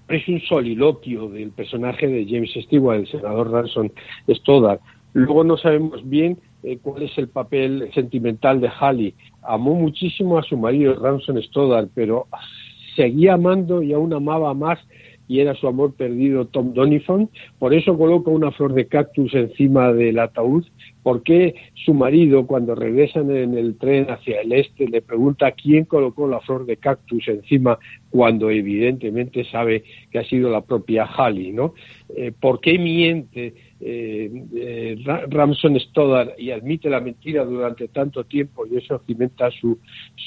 [0.09, 3.89] Es un soliloquio del personaje de James Stewart, el senador Ransom
[4.29, 4.81] Stoddard.
[5.15, 9.15] Luego no sabemos bien eh, cuál es el papel sentimental de Halley.
[9.43, 12.27] Amó muchísimo a su marido Ransom Stoddard, pero
[12.97, 14.79] seguía amando y aún amaba más
[15.33, 19.91] y era su amor perdido Tom Donifon, por eso coloca una flor de cactus encima
[19.91, 20.66] del ataúd,
[21.03, 25.87] por qué su marido cuando regresan en el tren hacia el este le pregunta quién
[25.87, 27.78] colocó la flor de cactus encima
[28.13, 31.73] cuando evidentemente sabe que ha sido la propia Halley, ¿no?
[32.15, 33.55] Eh, ¿Por qué miente
[33.85, 34.97] eh, eh,
[35.29, 39.77] Ramson Stoddard y admite la mentira durante tanto tiempo y eso cimenta su,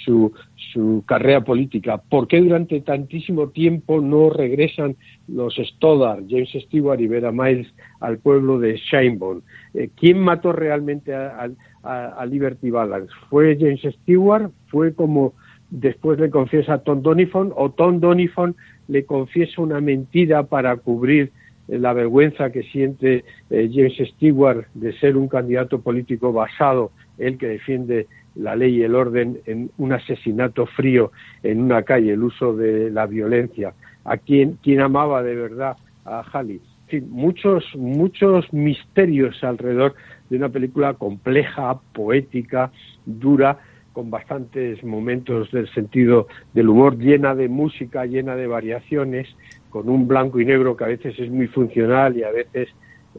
[0.04, 0.34] su,
[0.74, 1.98] su carrera política.
[1.98, 4.98] ¿Por qué durante tantísimo tiempo no regresan
[5.30, 9.40] los Stoddard, James Stewart y Vera Miles al pueblo de Shinebone?
[9.74, 11.48] Eh, ¿Quién mató realmente a,
[11.84, 13.14] a, Liberty Balance?
[13.30, 14.52] ¿Fue James Stewart?
[14.68, 15.34] ¿Fue como
[15.70, 18.56] después le confiesa Tom Donifon o Tom Donifon
[18.88, 21.32] le confiesa una mentira para cubrir
[21.68, 27.48] la vergüenza que siente eh, James Stewart de ser un candidato político basado, él que
[27.48, 31.12] defiende la ley y el orden, en un asesinato frío
[31.42, 36.22] en una calle, el uso de la violencia, a quien, quien amaba de verdad a
[36.22, 36.62] Halley.
[36.84, 39.96] En fin, muchos, muchos misterios alrededor
[40.30, 42.72] de una película compleja, poética,
[43.06, 43.58] dura,
[43.96, 49.34] con bastantes momentos del sentido del humor, llena de música, llena de variaciones,
[49.70, 52.68] con un blanco y negro que a veces es muy funcional y a veces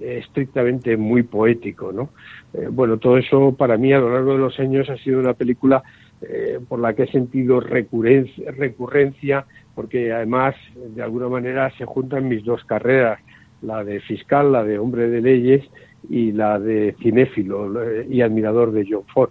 [0.03, 2.11] eh, estrictamente muy poético, ¿no?
[2.53, 5.33] Eh, bueno, todo eso para mí a lo largo de los años ha sido una
[5.33, 5.83] película
[6.21, 12.29] eh, por la que he sentido recurrencia, recurrencia, porque además de alguna manera se juntan
[12.29, 13.19] mis dos carreras,
[13.63, 15.65] la de fiscal, la de hombre de leyes
[16.11, 17.71] y la de cinéfilo
[18.11, 19.31] y admirador de John Ford.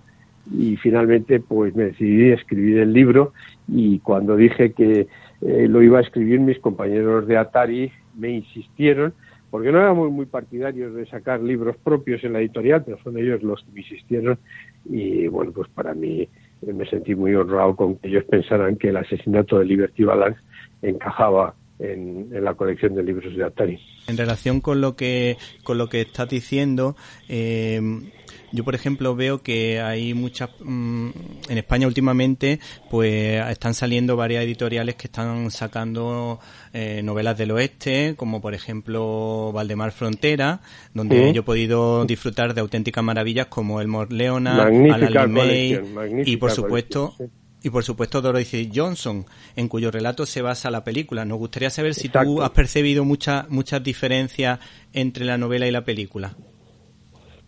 [0.52, 3.34] Y finalmente pues me decidí a escribir el libro
[3.68, 5.08] y cuando dije que
[5.42, 9.14] eh, lo iba a escribir mis compañeros de Atari, me insistieron,
[9.50, 13.42] porque no éramos muy partidarios de sacar libros propios en la editorial, pero son ellos
[13.44, 14.38] los que me insistieron
[14.86, 18.90] y bueno, pues para mí eh, me sentí muy honrado con que ellos pensaran que
[18.90, 20.40] el asesinato de Liberty Balance
[20.82, 23.80] encajaba en, la colección de libros de Atari.
[24.08, 26.96] En relación con lo que con lo que estás diciendo,
[27.28, 27.82] eh,
[28.52, 31.10] yo, por ejemplo, veo que hay muchas, mm,
[31.50, 36.40] en España últimamente, pues están saliendo varias editoriales que están sacando
[36.74, 40.62] eh, novelas del oeste, como por ejemplo Valdemar Frontera,
[40.94, 45.80] donde yo he podido disfrutar de auténticas maravillas como El Morleona, Alan May
[46.26, 47.16] y por supuesto
[47.64, 49.26] y por supuesto Dorothy Johnson,
[49.56, 51.26] en cuyo relato se basa la película.
[51.26, 54.60] Nos gustaría saber si tú has percibido muchas muchas diferencias
[54.94, 56.36] entre la novela y la película.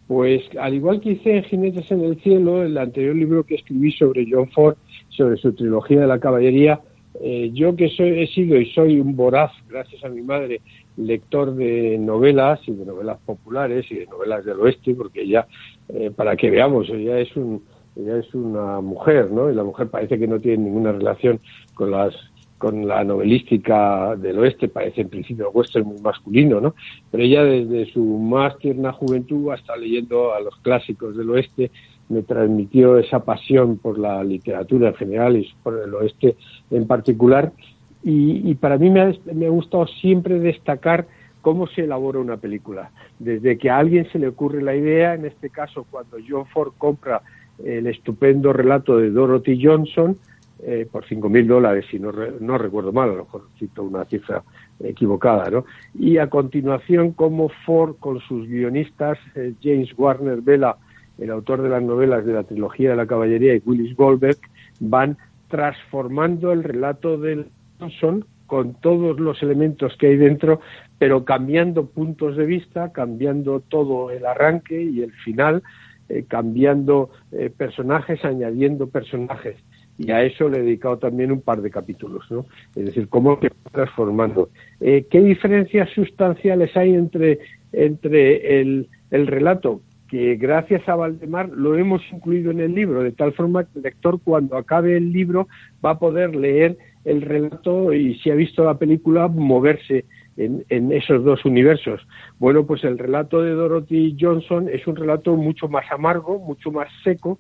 [0.07, 3.91] Pues al igual que hice en Jinetes en el Cielo, el anterior libro que escribí
[3.91, 4.77] sobre John Ford,
[5.09, 6.79] sobre su trilogía de la caballería,
[7.19, 10.61] eh, yo que soy, he sido y soy un voraz, gracias a mi madre,
[10.97, 15.47] lector de novelas y de novelas populares y de novelas del oeste, porque ella,
[15.89, 17.63] eh, para que veamos, ella es un,
[17.95, 19.49] ella es una mujer, ¿no?
[19.49, 21.39] Y la mujer parece que no tiene ninguna relación
[21.73, 22.13] con las
[22.57, 26.73] con la novelística del oeste, parece en principio western muy masculino, ¿no?
[27.11, 31.71] Pero ella desde su más tierna juventud hasta leyendo a los clásicos del oeste
[32.09, 36.35] me transmitió esa pasión por la literatura en general y por el oeste
[36.71, 37.51] en particular.
[38.03, 41.07] Y, para mí me ha, me ha gustado siempre destacar
[41.41, 42.91] cómo se elabora una película.
[43.19, 46.71] Desde que a alguien se le ocurre la idea, en este caso cuando John Ford
[46.77, 47.21] compra
[47.63, 50.17] el estupendo relato de Dorothy Johnson,
[50.63, 54.05] eh, por cinco mil dólares, si no, no recuerdo mal, a lo mejor cito una
[54.05, 54.41] cifra
[54.79, 55.65] equivocada, ¿no?
[55.93, 60.77] Y a continuación, como Ford, con sus guionistas, eh, James Warner Vela,
[61.19, 64.37] el autor de las novelas de la trilogía de la caballería, y Willis Goldberg,
[64.79, 67.45] van transformando el relato de
[67.79, 70.59] Johnson con todos los elementos que hay dentro,
[70.97, 75.61] pero cambiando puntos de vista, cambiando todo el arranque y el final,
[76.09, 77.11] eh, cambiando
[77.57, 79.57] personajes, añadiendo personajes
[79.97, 82.45] y a eso le he dedicado también un par de capítulos, ¿no?
[82.75, 84.49] Es decir, cómo se va transformando.
[84.79, 87.39] Eh, ¿Qué diferencias sustanciales hay entre,
[87.71, 89.81] entre el, el relato?
[90.07, 93.83] que gracias a Valdemar lo hemos incluido en el libro, de tal forma que el
[93.83, 95.47] lector cuando acabe el libro
[95.83, 100.05] va a poder leer el relato y si ha visto la película moverse
[100.37, 102.07] en, en, esos dos universos.
[102.39, 106.87] Bueno, pues el relato de Dorothy Johnson es un relato mucho más amargo, mucho más
[107.03, 107.39] seco,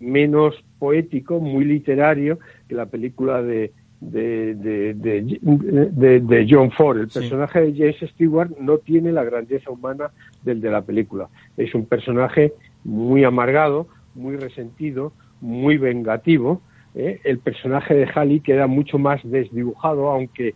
[0.00, 2.38] menos poético, muy literario
[2.68, 6.98] que la película de, de, de, de, John Ford.
[6.98, 10.10] El personaje de James Stewart no tiene la grandeza humana
[10.42, 11.28] del de la película.
[11.56, 12.52] Es un personaje
[12.84, 16.60] muy amargado, muy resentido, muy vengativo.
[16.94, 17.20] ¿eh?
[17.24, 20.54] El personaje de Halley queda mucho más desdibujado, aunque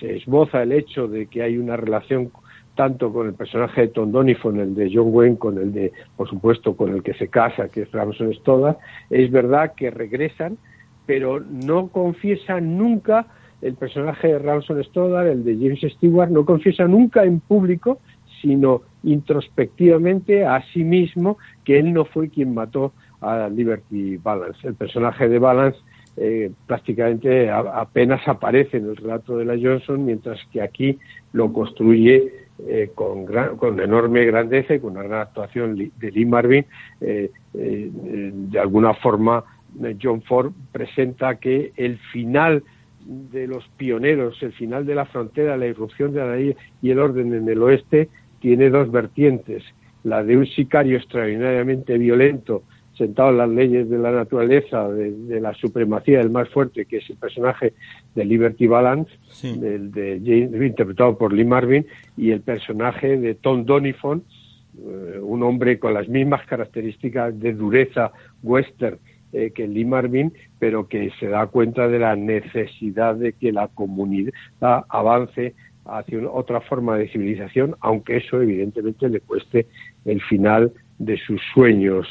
[0.00, 2.30] se esboza el hecho de que hay una relación
[2.76, 6.28] tanto con el personaje de Tom Donifon, el de John Wayne, con el de, por
[6.28, 8.76] supuesto, con el que se casa, que es Ramson Stoddard,
[9.10, 10.58] es verdad que regresan,
[11.06, 13.26] pero no confiesan nunca
[13.62, 17.98] el personaje de Ransom Stoddard, el de James Stewart, no confiesa nunca en público,
[18.42, 24.68] sino introspectivamente a sí mismo que él no fue quien mató a Liberty Balance.
[24.68, 25.78] El personaje de Balance
[26.18, 30.98] eh, prácticamente apenas aparece en el relato de la Johnson, mientras que aquí
[31.32, 33.26] lo construye eh, con,
[33.56, 36.64] con enorme grandeza y con una gran actuación de Lee Marvin.
[37.00, 39.44] Eh, de alguna forma,
[40.00, 42.62] John Ford presenta que el final
[43.06, 46.98] de los pioneros, el final de la frontera, la irrupción de la ley y el
[46.98, 48.08] orden en el oeste,
[48.40, 49.62] tiene dos vertientes.
[50.02, 52.62] La de un sicario extraordinariamente violento,
[52.96, 57.10] sentado en las leyes de la naturaleza, de, la supremacía del más fuerte, que es
[57.10, 57.74] el personaje
[58.14, 59.10] de Liberty Balance,
[59.42, 61.86] de interpretado por Lee Marvin,
[62.16, 64.24] y el personaje de Tom Donifon,
[64.78, 68.98] eh, un hombre con las mismas características de dureza western
[69.32, 73.68] eh, que Lee Marvin, pero que se da cuenta de la necesidad de que la
[73.68, 75.54] comunidad avance
[75.86, 79.66] hacia otra forma de civilización, aunque eso evidentemente le cueste
[80.04, 82.06] el final de sus sueños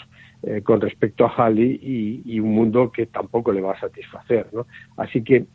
[0.47, 1.79] eh, con respecto a Halley
[2.23, 4.45] y, un mundo que tampoco le va a satisfacer.
[4.53, 4.67] ¿no?
[4.95, 5.45] Así que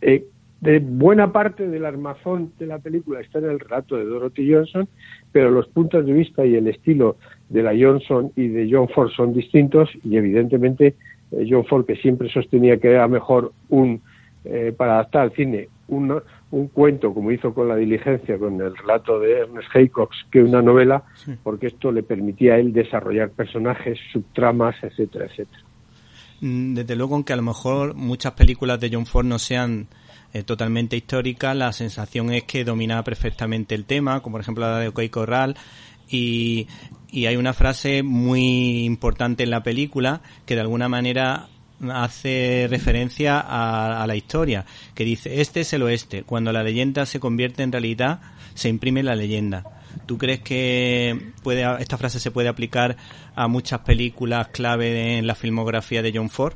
[0.00, 0.24] eh,
[0.60, 4.88] de buena parte del armazón de la película está en el relato de Dorothy Johnson,
[5.30, 7.16] pero los puntos de vista y el estilo
[7.48, 10.96] de la Johnson y de John Ford son distintos y evidentemente
[11.30, 14.02] eh, John Ford, que siempre sostenía que era mejor un,
[14.76, 16.20] para adaptar al cine un,
[16.50, 20.60] un cuento, como hizo con la diligencia, con el relato de Ernest Haycox, que una
[20.60, 21.04] novela,
[21.42, 25.62] porque esto le permitía a él desarrollar personajes, subtramas, etcétera, etcétera.
[26.40, 29.86] Mm, desde luego, aunque a lo mejor muchas películas de John Ford no sean
[30.32, 34.78] eh, totalmente históricas, la sensación es que domina perfectamente el tema, como por ejemplo la
[34.78, 35.56] de OK Corral,
[36.08, 36.66] y,
[37.08, 41.48] y hay una frase muy importante en la película que de alguna manera
[41.88, 44.64] hace referencia a, la historia,
[44.94, 48.20] que dice, este es el oeste, cuando la leyenda se convierte en realidad,
[48.54, 49.64] se imprime la leyenda.
[50.06, 52.96] ¿Tú crees que puede, esta frase se puede aplicar
[53.34, 56.54] a muchas películas clave en la filmografía de John Ford?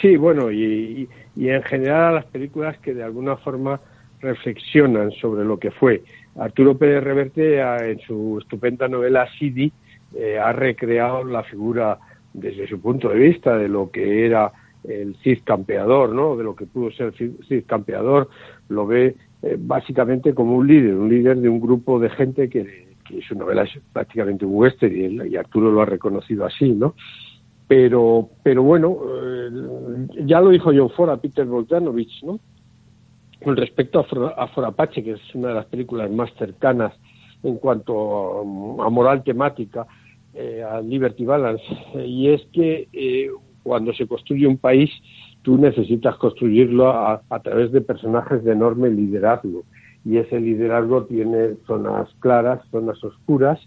[0.00, 3.80] Sí, bueno, y, y, en general a las películas que de alguna forma
[4.20, 6.02] reflexionan sobre lo que fue.
[6.38, 9.72] Arturo Pérez Reverte, en su estupenda novela Sidi,
[10.14, 11.98] eh, ha recreado la figura
[12.32, 14.52] desde su punto de vista de lo que era
[14.84, 16.36] el Cid campeador, ¿no?
[16.36, 18.28] De lo que pudo ser Cid campeador,
[18.68, 22.88] lo ve eh, básicamente como un líder, un líder de un grupo de gente que,
[23.26, 26.94] su novela es prácticamente un western y, Arturo lo ha reconocido así, ¿no?
[27.66, 29.50] Pero, pero bueno, eh,
[30.26, 32.38] ya lo dijo John Ford a Peter Bogdanovich, ¿no?
[33.42, 36.92] Con respecto a, For, Apache, que es una de las películas más cercanas
[37.42, 38.40] en cuanto
[38.82, 39.86] a moral temática,
[40.40, 41.64] eh, a Liberty Balance,
[42.06, 43.28] y es que eh,
[43.64, 44.88] cuando se construye un país,
[45.42, 49.64] tú necesitas construirlo a, través de personajes de enorme liderazgo,
[50.04, 53.58] y ese liderazgo tiene zonas claras, zonas oscuras,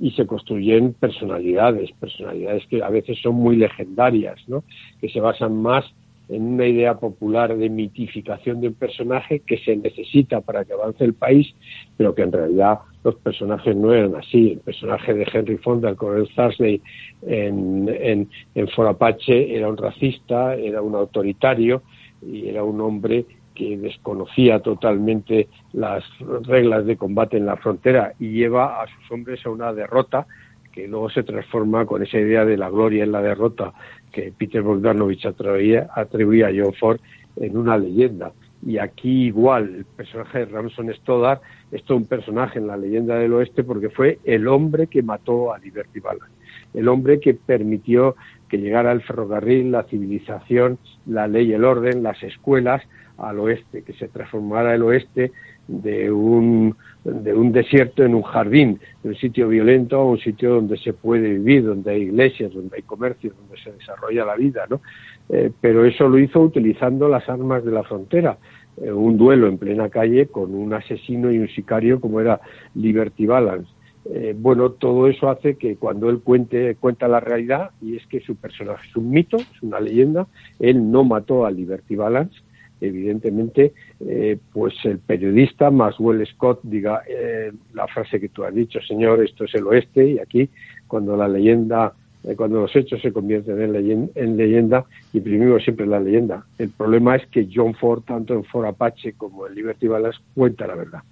[0.00, 4.64] y se construyen personalidades, personalidades que a veces son muy legendarias, ¿no?
[5.02, 5.84] que se basan más
[6.30, 11.04] en una idea popular de mitificación de un personaje que se necesita para que avance
[11.04, 11.54] el país,
[11.98, 14.52] pero que en realidad los personajes no eran así.
[14.52, 16.80] El personaje de Henry Fonda, el coronel Thursday,
[17.22, 21.82] en, en, en For Apache era un racista, era un autoritario
[22.22, 26.02] y era un hombre que desconocía totalmente las
[26.42, 30.26] reglas de combate en la frontera y lleva a sus hombres a una derrota
[30.72, 33.72] que luego se transforma con esa idea de la gloria en la derrota
[34.10, 37.00] que Peter Bogdanovich atribuía, atribuía a John Ford
[37.36, 38.32] en una leyenda.
[38.66, 41.40] Y aquí igual, el personaje de Ramson Stoddard
[41.70, 45.52] es todo un personaje en la leyenda del oeste porque fue el hombre que mató
[45.52, 46.34] a Liberty Balance,
[46.72, 48.16] el hombre que permitió
[48.48, 52.82] que llegara el ferrocarril, la civilización, la ley, el orden, las escuelas
[53.18, 55.32] al oeste, que se transformara el oeste
[55.68, 60.54] de un, de un desierto en un jardín, de un sitio violento a un sitio
[60.54, 64.66] donde se puede vivir, donde hay iglesias, donde hay comercio, donde se desarrolla la vida,
[64.68, 64.80] ¿no?
[65.28, 68.36] Eh, pero eso lo hizo utilizando las armas de la frontera,
[68.82, 72.40] eh, un duelo en plena calle con un asesino y un sicario como era
[72.74, 73.70] Liberty Balance.
[74.06, 78.20] Eh, bueno, todo eso hace que cuando él cuente, cuenta la realidad, y es que
[78.20, 80.26] su personaje es un mito, es una leyenda,
[80.58, 82.36] él no mató a Liberty Balance,
[82.80, 88.78] evidentemente, eh, pues el periodista Maxwell Scott diga eh, la frase que tú has dicho,
[88.86, 90.50] señor, esto es el oeste, y aquí,
[90.86, 91.94] cuando la leyenda,
[92.36, 96.44] cuando los hechos se convierten en leyenda, en leyenda, imprimimos siempre la leyenda.
[96.58, 100.66] El problema es que John Ford, tanto en Ford Apache como en Liberty Balance, cuenta
[100.66, 101.02] la verdad.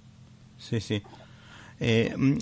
[0.57, 1.01] Sí, sí.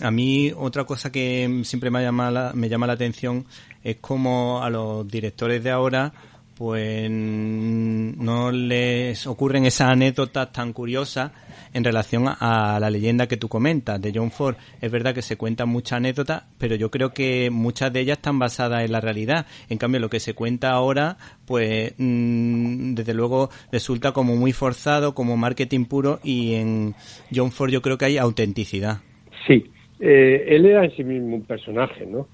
[0.02, 3.46] a mí otra cosa que siempre me llama la, me llama la atención
[3.84, 6.14] es como a los directores de ahora
[6.62, 11.32] pues no les ocurren esas anécdotas tan curiosas
[11.74, 14.57] en relación a la leyenda que tú comentas de John Ford.
[14.80, 18.38] Es verdad que se cuentan muchas anécdotas, pero yo creo que muchas de ellas están
[18.38, 19.47] basadas en la realidad.
[19.70, 25.16] En cambio, lo que se cuenta ahora, pues mm, desde luego resulta como muy forzado,
[25.16, 26.93] como marketing puro y en
[27.34, 28.99] John Ford yo creo que hay autenticidad.
[29.47, 29.64] Sí,
[29.99, 32.28] eh, él era en sí mismo un personaje, ¿no?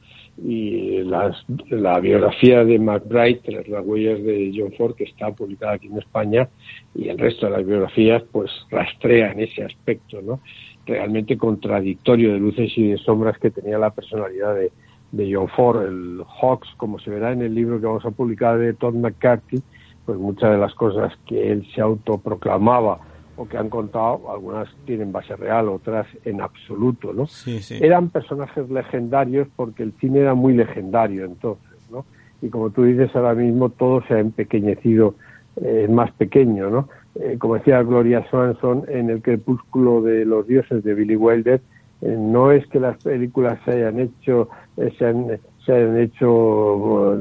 [0.44, 5.98] Y la biografía de McBride, las huellas de John Ford, que está publicada aquí en
[5.98, 6.48] España,
[6.94, 10.40] y el resto de las biografías, pues rastrean ese aspecto, ¿no?
[10.86, 14.72] Realmente contradictorio de luces y de sombras que tenía la personalidad de,
[15.12, 15.86] de John Ford.
[15.86, 19.62] El Hawks, como se verá en el libro que vamos a publicar de Todd McCarthy,
[20.06, 23.00] pues muchas de las cosas que él se autoproclamaba
[23.38, 27.28] o que han contado, algunas tienen base real, otras en absoluto, ¿no?
[27.70, 32.06] Eran personajes legendarios porque el cine era muy legendario entonces, ¿no?
[32.42, 35.16] Y como tú dices ahora mismo, todo se ha empequeñecido,
[35.62, 36.90] eh, más pequeño, ¿no?
[37.16, 41.62] Eh, como decía Gloria Swanson en El crepúsculo de los dioses de Billy Wilder,
[42.02, 44.50] eh, no es que las películas se hayan hecho,
[44.98, 47.14] se han se han hecho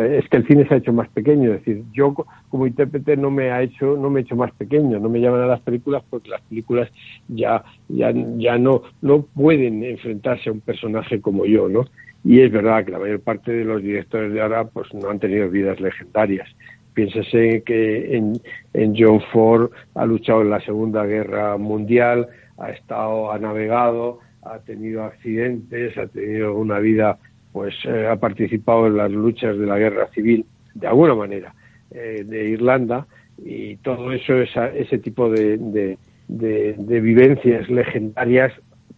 [0.00, 3.30] es que el cine se ha hecho más pequeño es decir yo como intérprete no
[3.30, 6.02] me ha hecho no me he hecho más pequeño no me llaman a las películas
[6.08, 6.88] porque las películas
[7.26, 11.84] ya ya ya no no pueden enfrentarse a un personaje como yo no
[12.24, 15.18] y es verdad que la mayor parte de los directores de ahora pues no han
[15.18, 16.48] tenido vidas legendarias.
[16.94, 18.40] Piénsese que en,
[18.74, 22.28] en John Ford ha luchado en la Segunda Guerra Mundial
[22.58, 27.18] ha estado ha navegado ha tenido accidentes ha tenido una vida
[27.52, 30.44] pues eh, ha participado en las luchas de la guerra civil
[30.74, 31.54] de alguna manera
[31.90, 33.06] eh, de Irlanda
[33.38, 35.96] y todo eso ese tipo de,
[36.28, 38.52] de, vivencias legendarias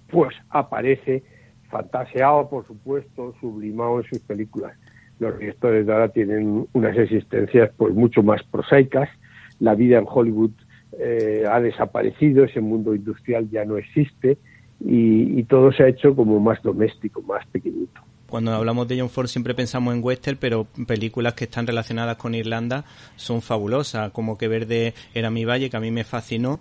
[0.08, 1.22] pues aparece
[1.68, 4.76] fantaseado por supuesto sublimado en sus películas.
[5.18, 9.10] Los directores de ahora tienen unas existencias pues mucho más prosaicas.
[9.58, 10.52] La vida en Hollywood
[10.98, 14.38] eh, ha desaparecido ese mundo industrial ya no existe
[14.80, 18.00] y, y todo se ha hecho como más doméstico más pequeñito
[18.30, 22.34] cuando hablamos de John Ford siempre pensamos en western, pero películas que están relacionadas con
[22.34, 22.84] Irlanda
[23.16, 26.60] son fabulosas, como Que Verde era mi valle, que a mí me fascinó,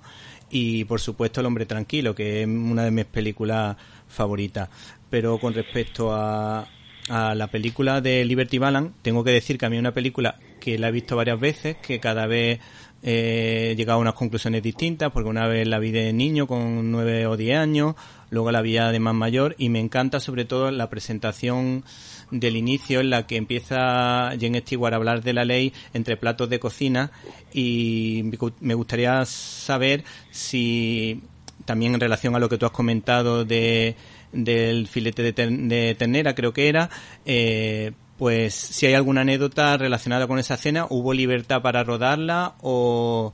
[0.49, 4.69] y por supuesto El hombre tranquilo, que es una de mis películas favoritas.
[5.09, 6.67] Pero con respecto a,
[7.07, 10.35] a la película de Liberty Balance, tengo que decir que a mí es una película
[10.59, 12.59] que la he visto varias veces, que cada vez
[13.01, 17.27] he llegado a unas conclusiones distintas, porque una vez la vi de niño con nueve
[17.27, 17.95] o diez años,
[18.29, 21.83] luego la vía de más mayor y me encanta sobre todo la presentación
[22.31, 26.49] del inicio en la que empieza Jen Stewart a hablar de la ley entre platos
[26.49, 27.11] de cocina
[27.53, 31.21] y me gustaría saber si
[31.65, 33.95] también en relación a lo que tú has comentado de
[34.31, 36.89] del filete de, ternera creo que era
[37.25, 43.33] eh, pues si hay alguna anécdota relacionada con esa cena hubo libertad para rodarla o,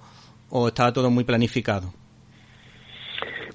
[0.49, 1.93] o estaba todo muy planificado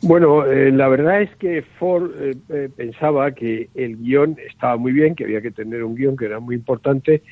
[0.02, 4.92] bueno, eh, la verdad es que Ford eh, eh, pensaba que el guion estaba muy
[4.92, 7.22] bien, que había que tener un guion que era muy importante,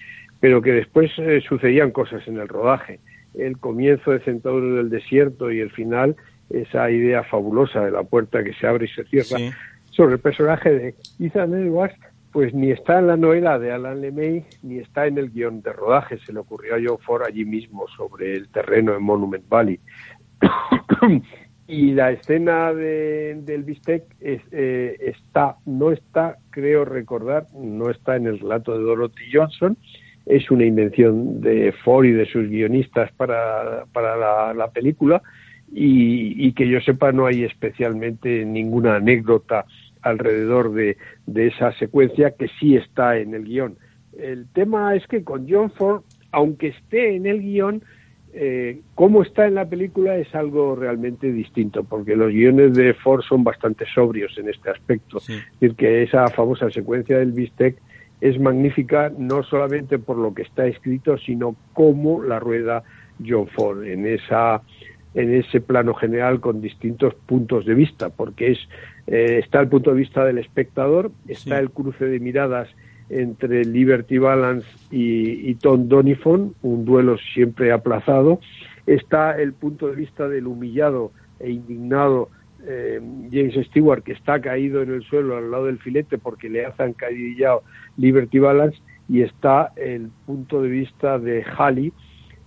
[0.40, 1.10] pero que después
[1.48, 3.00] sucedían cosas en el rodaje.
[3.34, 6.16] El comienzo de Centauro del Desierto y el final,
[6.50, 9.52] esa idea fabulosa de la puerta que se abre y se cierra,
[9.90, 11.96] sobre el personaje de Ethan Edwards,
[12.32, 15.72] pues ni está en la novela de Alan LeMay ni está en el guion de
[15.72, 16.18] rodaje.
[16.18, 19.80] Se le ocurrió a John Ford allí mismo sobre el terreno en Monument Valley.
[21.68, 28.16] Y la escena de, del bistec es, eh, está, no está, creo recordar, no está
[28.16, 29.76] en el relato de Dorothy Johnson,
[30.24, 35.20] es una invención de Ford y de sus guionistas para, para la, película
[35.70, 39.66] y, que yo sepa no hay especialmente ninguna anécdota
[40.00, 40.96] alrededor de,
[41.26, 43.76] de esa secuencia que sí está en el guion.
[44.18, 46.02] El tema es que con John Ford,
[46.32, 47.82] aunque esté en el guion,
[48.34, 53.22] eh, cómo está en la película es algo realmente distinto, porque los guiones de Ford
[53.22, 55.18] son bastante sobrios en este aspecto.
[55.18, 55.26] Es
[55.60, 57.76] decir, que esa famosa secuencia del bistec
[58.20, 62.82] es magnífica no solamente por lo que está escrito, sino cómo la rueda
[63.26, 64.62] John Ford en esa
[65.14, 68.58] en ese plano general con distintos puntos de vista, porque es
[69.06, 72.68] eh, está el punto de vista del espectador, está el cruce de miradas
[73.10, 78.40] entre Liberty Balance y, Tom Donifon, un duelo siempre aplazado.
[78.86, 82.30] Está el punto de vista del humillado e indignado
[82.66, 83.00] eh,
[83.30, 86.72] James Stewart, que está caído en el suelo al lado del filete porque le ha
[86.72, 87.62] zancadillado
[87.96, 88.78] Liberty Balance,
[89.08, 91.92] y está el punto de vista de Halley,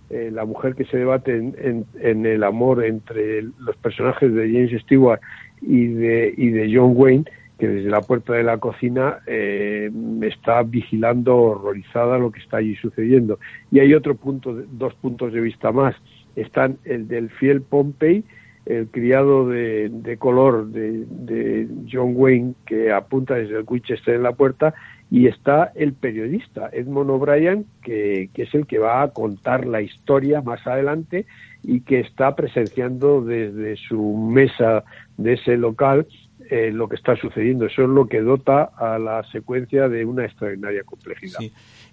[0.10, 4.82] eh, la mujer que se debate en, en, el amor entre los personajes de James
[4.84, 5.22] Stewart
[5.62, 7.24] y de, y de John Wayne,
[7.62, 9.92] que desde la puerta de la cocina eh,
[10.24, 13.38] está vigilando horrorizada lo que está allí sucediendo.
[13.72, 15.94] Y hay otro punto, dos puntos de vista más.
[16.36, 18.24] Están el del fiel Pompey,
[18.66, 24.74] el criado de, color de, John Wayne que apunta desde el Winchester en la puerta
[25.12, 29.82] y está el periodista Edmond O'Brien que, que, es el que va a contar la
[29.82, 31.28] historia más adelante
[31.64, 34.84] y que está presenciando desde su mesa
[35.18, 36.08] de ese local
[36.50, 37.66] eh, lo que está sucediendo.
[37.66, 41.40] Eso es lo que dota a la secuencia de una extraordinaria complejidad.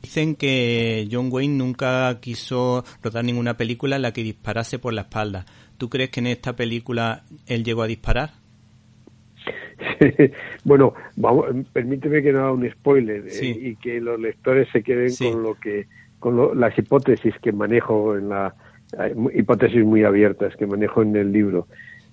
[0.03, 5.03] Dicen que John Wayne nunca quiso rodar ninguna película en la que disparase por la
[5.03, 5.45] espalda.
[5.77, 8.31] ¿Tú crees que en esta película él llegó a disparar?
[10.65, 15.15] bueno, vamos, permíteme que no haga un spoiler eh, y que los lectores se queden
[15.15, 15.87] con lo que
[16.19, 18.55] con las hipótesis que manejo en la
[19.35, 21.69] hipótesis muy abiertas que manejo en el libro.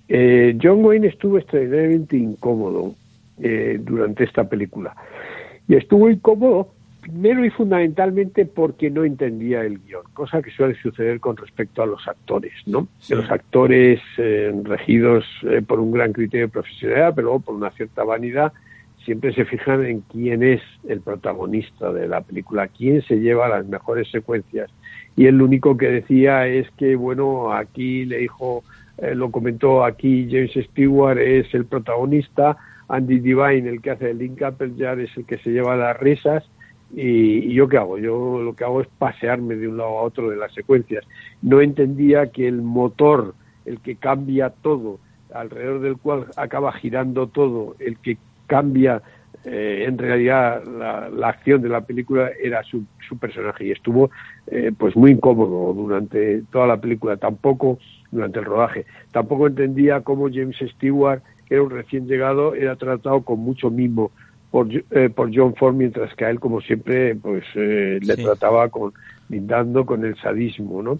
[0.08, 2.94] Eh, John Wayne estuvo extraordinariamente incómodo
[3.40, 4.94] eh, durante esta película
[5.68, 11.20] y estuvo incómodo primero y fundamentalmente porque no entendía el guion, cosa que suele suceder
[11.20, 12.88] con respecto a los actores, ¿no?
[13.08, 17.70] Los actores eh, regidos eh, por un gran criterio de profesionalidad, pero luego por una
[17.70, 18.52] cierta vanidad,
[19.04, 23.66] siempre se fijan en quién es el protagonista de la película, quién se lleva las
[23.66, 24.68] mejores secuencias.
[25.16, 28.64] Y él lo único que decía es que, bueno, aquí le dijo,
[28.98, 32.56] eh, lo comentó aquí James Stewart, es el protagonista,
[32.88, 36.44] Andy Divine, el que hace el Link Appleyard, es el que se lleva las risas,
[36.94, 37.98] y, yo qué hago?
[37.98, 41.04] Yo lo que hago es pasearme de un lado a otro de las secuencias.
[41.42, 43.34] No entendía que el motor,
[43.64, 45.00] el que cambia todo,
[45.34, 49.02] alrededor del cual acaba girando todo, el que cambia
[49.44, 54.10] eh, en realidad la, acción de la película era su, su personaje y estuvo
[54.46, 57.78] eh, pues muy incómodo durante toda la película, tampoco
[58.10, 58.86] durante el rodaje.
[59.12, 64.10] Tampoco entendía cómo James Stewart, que era un recién llegado, era tratado con mucho mimo
[64.50, 68.68] por, eh, por John Ford, mientras que a él, como siempre, pues eh, le trataba
[68.68, 68.92] con
[69.28, 70.98] lindando con el sadismo, ¿no?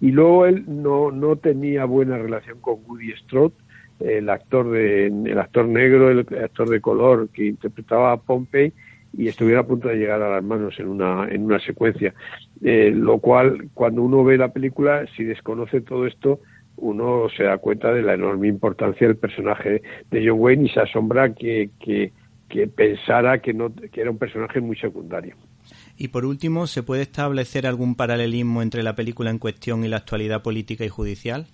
[0.00, 3.54] Y luego él no, no tenía buena relación con Woody Strode,
[4.00, 8.72] el actor de el actor negro, el actor de color que interpretaba a Pompey
[9.12, 12.14] y estuviera a punto de llegar a las manos en una en una secuencia,
[12.62, 16.40] eh, lo cual cuando uno ve la película, si desconoce todo esto,
[16.76, 20.80] uno se da cuenta de la enorme importancia del personaje de John Wayne y se
[20.80, 22.12] asombra que, que
[22.52, 25.34] que pensara que, no, que era un personaje muy secundario.
[25.96, 29.96] Y por último, ¿se puede establecer algún paralelismo entre la película en cuestión y la
[29.96, 31.46] actualidad política y judicial?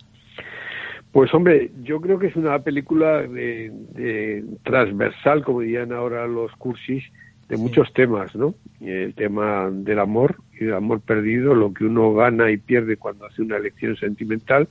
[1.12, 7.04] Pues hombre, yo creo que es una película de, transversal, como dirían ahora los cursis,
[7.49, 8.55] de muchos temas, ¿no?
[8.80, 13.26] El tema del amor y del amor perdido, lo que uno gana y pierde cuando
[13.26, 14.68] hace una elección sentimental,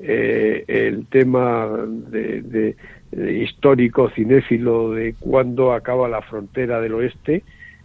[0.00, 2.74] eh, el tema de,
[3.12, 7.44] histórico, cinéfilo de cuándo acaba la frontera del oeste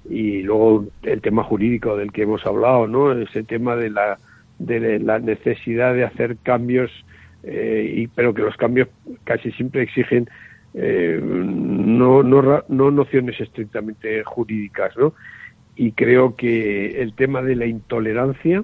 [0.10, 3.12] y luego el tema jurídico del que hemos hablado, ¿no?
[3.12, 4.18] Ese tema de la,
[4.60, 6.92] de la necesidad de hacer cambios,
[7.44, 8.88] eh, y, pero que los cambios
[9.24, 10.28] casi siempre exigen
[10.76, 15.14] eh, no, no, no nociones estrictamente jurídicas, ¿no?
[15.76, 18.64] Y creo que el tema de la intolerancia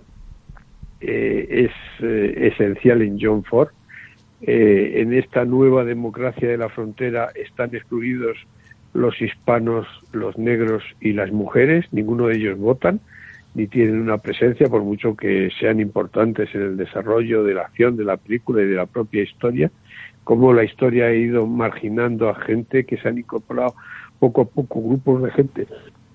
[1.02, 3.70] eh, es esencial en John Ford.
[4.42, 8.38] Eh, en esta nueva democracia de la frontera están excluidos
[8.94, 13.00] los hispanos, los negros y las mujeres, ninguno de ellos votan
[13.54, 17.98] ni tienen una presencia, por mucho que sean importantes en el desarrollo de la acción
[17.98, 19.72] de la película y de la propia historia,
[20.32, 23.76] como la historia ha ido marginando a gente que se han incorporado
[24.18, 25.68] poco a poco grupos de gente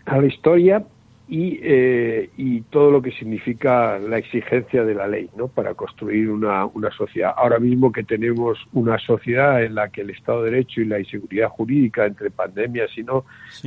[0.07, 0.83] a la historia
[1.29, 5.49] y, eh, y todo lo que significa la exigencia de la ley ¿no?
[5.49, 7.35] para construir una, una sociedad.
[7.37, 10.99] Ahora mismo que tenemos una sociedad en la que el Estado de Derecho y la
[10.99, 13.27] inseguridad jurídica entre pandemias y no,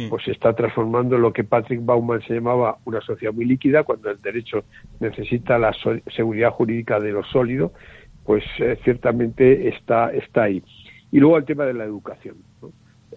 [0.09, 3.83] pues se está transformando en lo que Patrick Bauman se llamaba una sociedad muy líquida,
[3.83, 4.63] cuando el derecho
[4.99, 5.75] necesita la
[6.15, 7.71] seguridad jurídica de lo sólido,
[8.29, 10.61] pues eh, ciertamente está, está ahí.
[11.11, 12.35] Y luego el tema de la educación.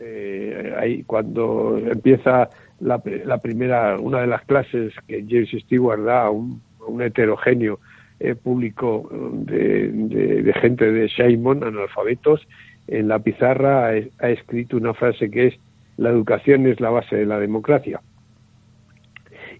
[0.01, 2.49] Eh, ahí cuando empieza
[2.81, 2.99] la,
[3.43, 6.63] primera, una de las clases que James Stewart da a un,
[6.99, 7.79] heterogéneo
[8.21, 12.49] eh, público de, gente de Simon, analfabetos,
[12.89, 15.55] en la pizarra ha, escrito una frase que es
[15.99, 18.01] la educación es la base de la democracia.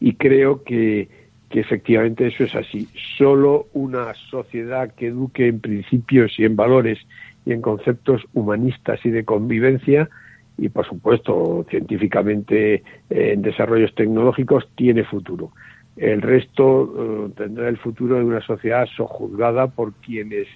[0.01, 1.11] Y creo que,
[1.53, 2.89] que efectivamente eso es así.
[3.19, 6.99] Solo una sociedad que eduque en principios y en valores
[7.45, 10.09] y en conceptos humanistas y de convivencia
[10.57, 15.53] y, por supuesto, científicamente eh, en desarrollos tecnológicos, tiene futuro.
[15.97, 20.49] El resto eh, tendrá el futuro de una sociedad sojuzgada por quienes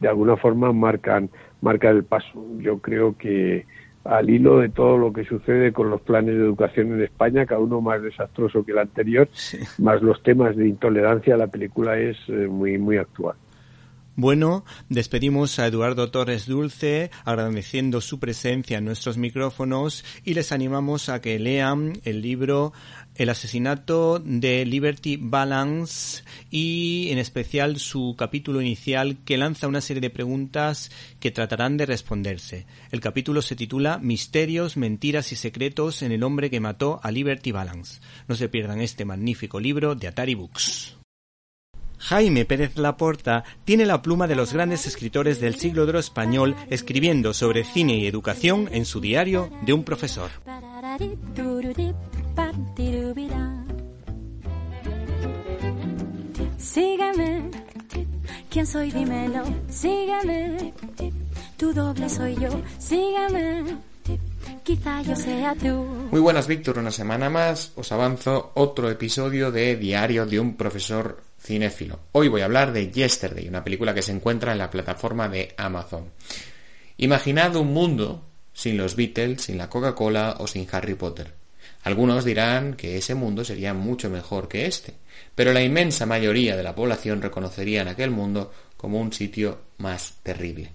[0.00, 1.30] de alguna forma marcan,
[1.62, 2.44] marcan el paso.
[2.58, 3.64] Yo creo que
[4.04, 7.60] al hilo de todo lo que sucede con los planes de educación en España, cada
[7.60, 9.28] uno más desastroso que el anterior,
[9.78, 13.36] más los temas de intolerancia, la película es eh, muy, muy actual.
[14.14, 21.08] Bueno, despedimos a Eduardo Torres Dulce agradeciendo su presencia en nuestros micrófonos y les animamos
[21.08, 22.74] a que lean el libro
[23.14, 30.00] El asesinato de Liberty Balance y en especial su capítulo inicial que lanza una serie
[30.00, 30.90] de preguntas
[31.20, 32.66] que tratarán de responderse.
[32.90, 37.52] El capítulo se titula Misterios, mentiras y secretos en el hombre que mató a Liberty
[37.52, 38.00] Balance.
[38.28, 40.96] No se pierdan este magnífico libro de Atari Books.
[42.02, 46.56] Jaime Pérez Laporta tiene la pluma de los grandes escritores del siglo de oro español
[46.68, 50.30] escribiendo sobre cine y educación en su diario de un profesor.
[58.48, 58.90] ¿Quién soy?
[58.92, 59.42] Dímelo,
[61.56, 62.62] tu doble soy yo,
[64.62, 65.84] quizá yo sea tú.
[66.10, 71.22] Muy buenas, Víctor, una semana más os avanzo otro episodio de Diario de un profesor
[71.40, 71.98] cinéfilo.
[72.12, 75.54] Hoy voy a hablar de Yesterday, una película que se encuentra en la plataforma de
[75.56, 76.10] Amazon.
[76.98, 81.34] Imaginad un mundo sin los Beatles, sin la Coca-Cola o sin Harry Potter.
[81.82, 84.94] Algunos dirán que ese mundo sería mucho mejor que este,
[85.34, 90.16] pero la inmensa mayoría de la población reconocería en aquel mundo como un sitio más
[90.22, 90.72] terrible.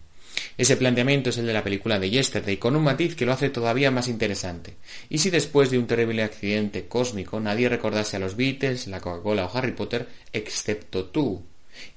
[0.58, 3.50] Ese planteamiento es el de la película de Yesterday, con un matiz que lo hace
[3.50, 4.76] todavía más interesante.
[5.10, 9.46] ¿Y si después de un terrible accidente cósmico nadie recordase a los Beatles, la Coca-Cola
[9.46, 11.44] o Harry Potter, excepto tú?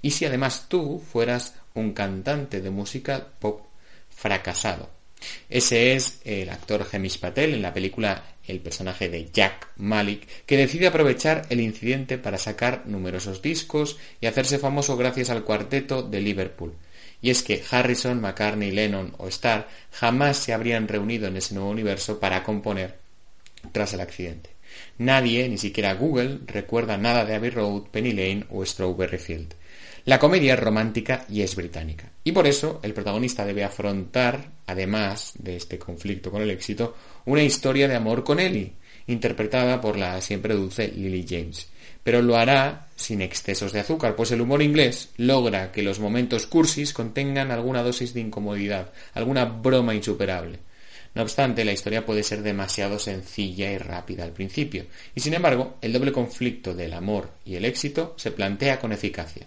[0.02, 3.66] ¿Y si además tú fueras un cantante de música pop
[4.10, 4.90] fracasado?
[5.48, 10.56] Ese es el actor Hemish Patel en la película el personaje de Jack Malik, que
[10.56, 16.20] decide aprovechar el incidente para sacar numerosos discos y hacerse famoso gracias al cuarteto de
[16.20, 16.74] Liverpool.
[17.22, 21.70] Y es que Harrison, McCartney, Lennon o Starr jamás se habrían reunido en ese nuevo
[21.70, 22.98] universo para componer
[23.72, 24.50] tras el accidente.
[24.98, 29.54] Nadie, ni siquiera Google, recuerda nada de Abbey Road, Penny Lane o Strawberry Field.
[30.04, 32.10] La comedia es romántica y es británica.
[32.24, 36.96] Y por eso el protagonista debe afrontar, además de este conflicto con el éxito,
[37.26, 38.72] una historia de amor con Ellie,
[39.06, 41.68] interpretada por la siempre dulce Lily James
[42.02, 46.46] pero lo hará sin excesos de azúcar, pues el humor inglés logra que los momentos
[46.46, 50.58] cursis contengan alguna dosis de incomodidad, alguna broma insuperable.
[51.14, 55.76] No obstante, la historia puede ser demasiado sencilla y rápida al principio, y sin embargo,
[55.80, 59.46] el doble conflicto del amor y el éxito se plantea con eficacia.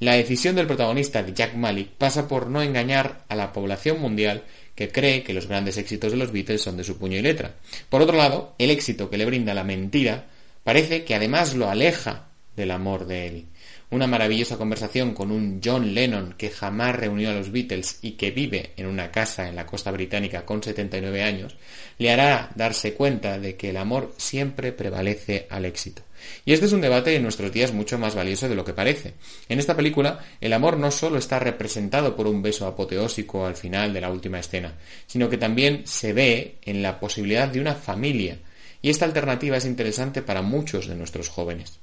[0.00, 4.44] La decisión del protagonista de Jack Malik pasa por no engañar a la población mundial
[4.74, 7.54] que cree que los grandes éxitos de los Beatles son de su puño y letra.
[7.88, 10.26] Por otro lado, el éxito que le brinda la mentira
[10.64, 13.46] Parece que además lo aleja del amor de él.
[13.92, 18.30] Una maravillosa conversación con un John Lennon que jamás reunió a los Beatles y que
[18.30, 21.56] vive en una casa en la costa británica con 79 años,
[21.98, 26.02] le hará darse cuenta de que el amor siempre prevalece al éxito.
[26.44, 29.14] Y este es un debate en nuestros días mucho más valioso de lo que parece.
[29.48, 33.92] En esta película, el amor no solo está representado por un beso apoteósico al final
[33.92, 34.74] de la última escena,
[35.08, 38.38] sino que también se ve en la posibilidad de una familia,
[38.82, 41.80] y esta alternativa es interesante para muchos de nuestros jóvenes.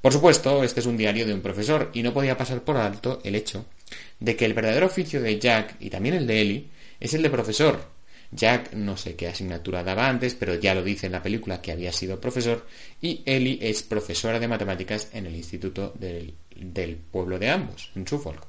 [0.00, 3.20] Por supuesto, este es un diario de un profesor y no podía pasar por alto
[3.22, 3.66] el hecho
[4.18, 6.66] de que el verdadero oficio de Jack y también el de Ellie
[6.98, 7.80] es el de profesor.
[8.32, 11.72] Jack no sé qué asignatura daba antes, pero ya lo dice en la película que
[11.72, 12.66] había sido profesor
[13.02, 16.34] y Ellie es profesora de matemáticas en el instituto del,
[17.10, 18.46] pueblo de ambos, en Suffolk.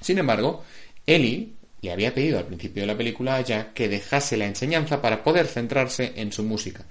[0.00, 0.64] Sin embargo,
[1.06, 5.00] Ellie le había pedido al principio de la película a Jack que dejase la enseñanza
[5.00, 6.84] para poder centrarse en su música,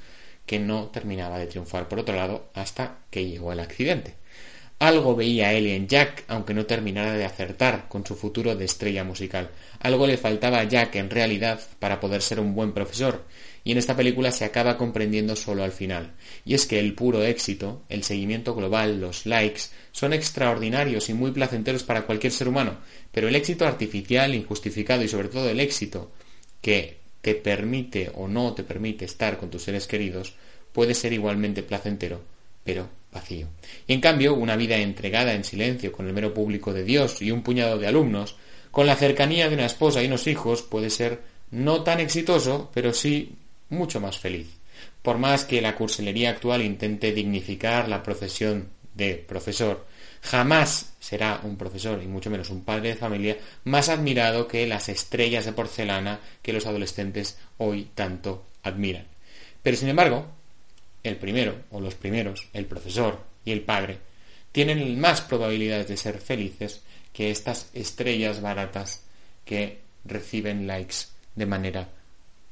[0.50, 4.16] que no terminaba de triunfar por otro lado hasta que llegó el accidente.
[4.80, 9.04] Algo veía Ellie en Jack, aunque no terminara de acertar con su futuro de estrella
[9.04, 9.52] musical.
[9.80, 13.26] Algo le faltaba a Jack en realidad para poder ser un buen profesor,
[13.64, 16.14] y en esta película se acaba comprendiendo solo al final.
[16.46, 21.30] Y es que el puro éxito, el seguimiento global, los likes, son extraordinarios y muy
[21.30, 22.80] placenteros para cualquier ser humano,
[23.12, 26.12] pero el éxito artificial, injustificado y sobre todo el éxito
[26.60, 30.36] que te permite o no te permite estar con tus seres queridos
[30.72, 32.22] puede ser igualmente placentero,
[32.64, 33.48] pero vacío.
[33.88, 37.32] Y en cambio, una vida entregada en silencio con el mero público de Dios y
[37.32, 38.36] un puñado de alumnos,
[38.72, 42.94] con la cercanía de una esposa y unos hijos, puede ser no tan exitoso, pero
[42.94, 43.36] sí
[43.70, 44.48] mucho más feliz.
[45.02, 49.86] Por más que la cursilería actual intente dignificar la profesión de profesor,
[50.22, 54.90] Jamás será un profesor, y mucho menos un padre de familia, más admirado que las
[54.90, 59.06] estrellas de porcelana que los adolescentes hoy tanto admiran.
[59.64, 60.28] Pero sin embargo,
[61.04, 64.00] el primero, o los primeros, el profesor y el padre,
[64.52, 66.82] tienen más probabilidades de ser felices
[67.14, 69.04] que estas estrellas baratas
[69.46, 70.96] que reciben likes
[71.36, 71.90] de manera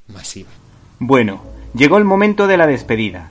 [0.08, 0.50] masiva.
[0.98, 1.42] Bueno,
[1.74, 3.30] llegó el momento de la despedida.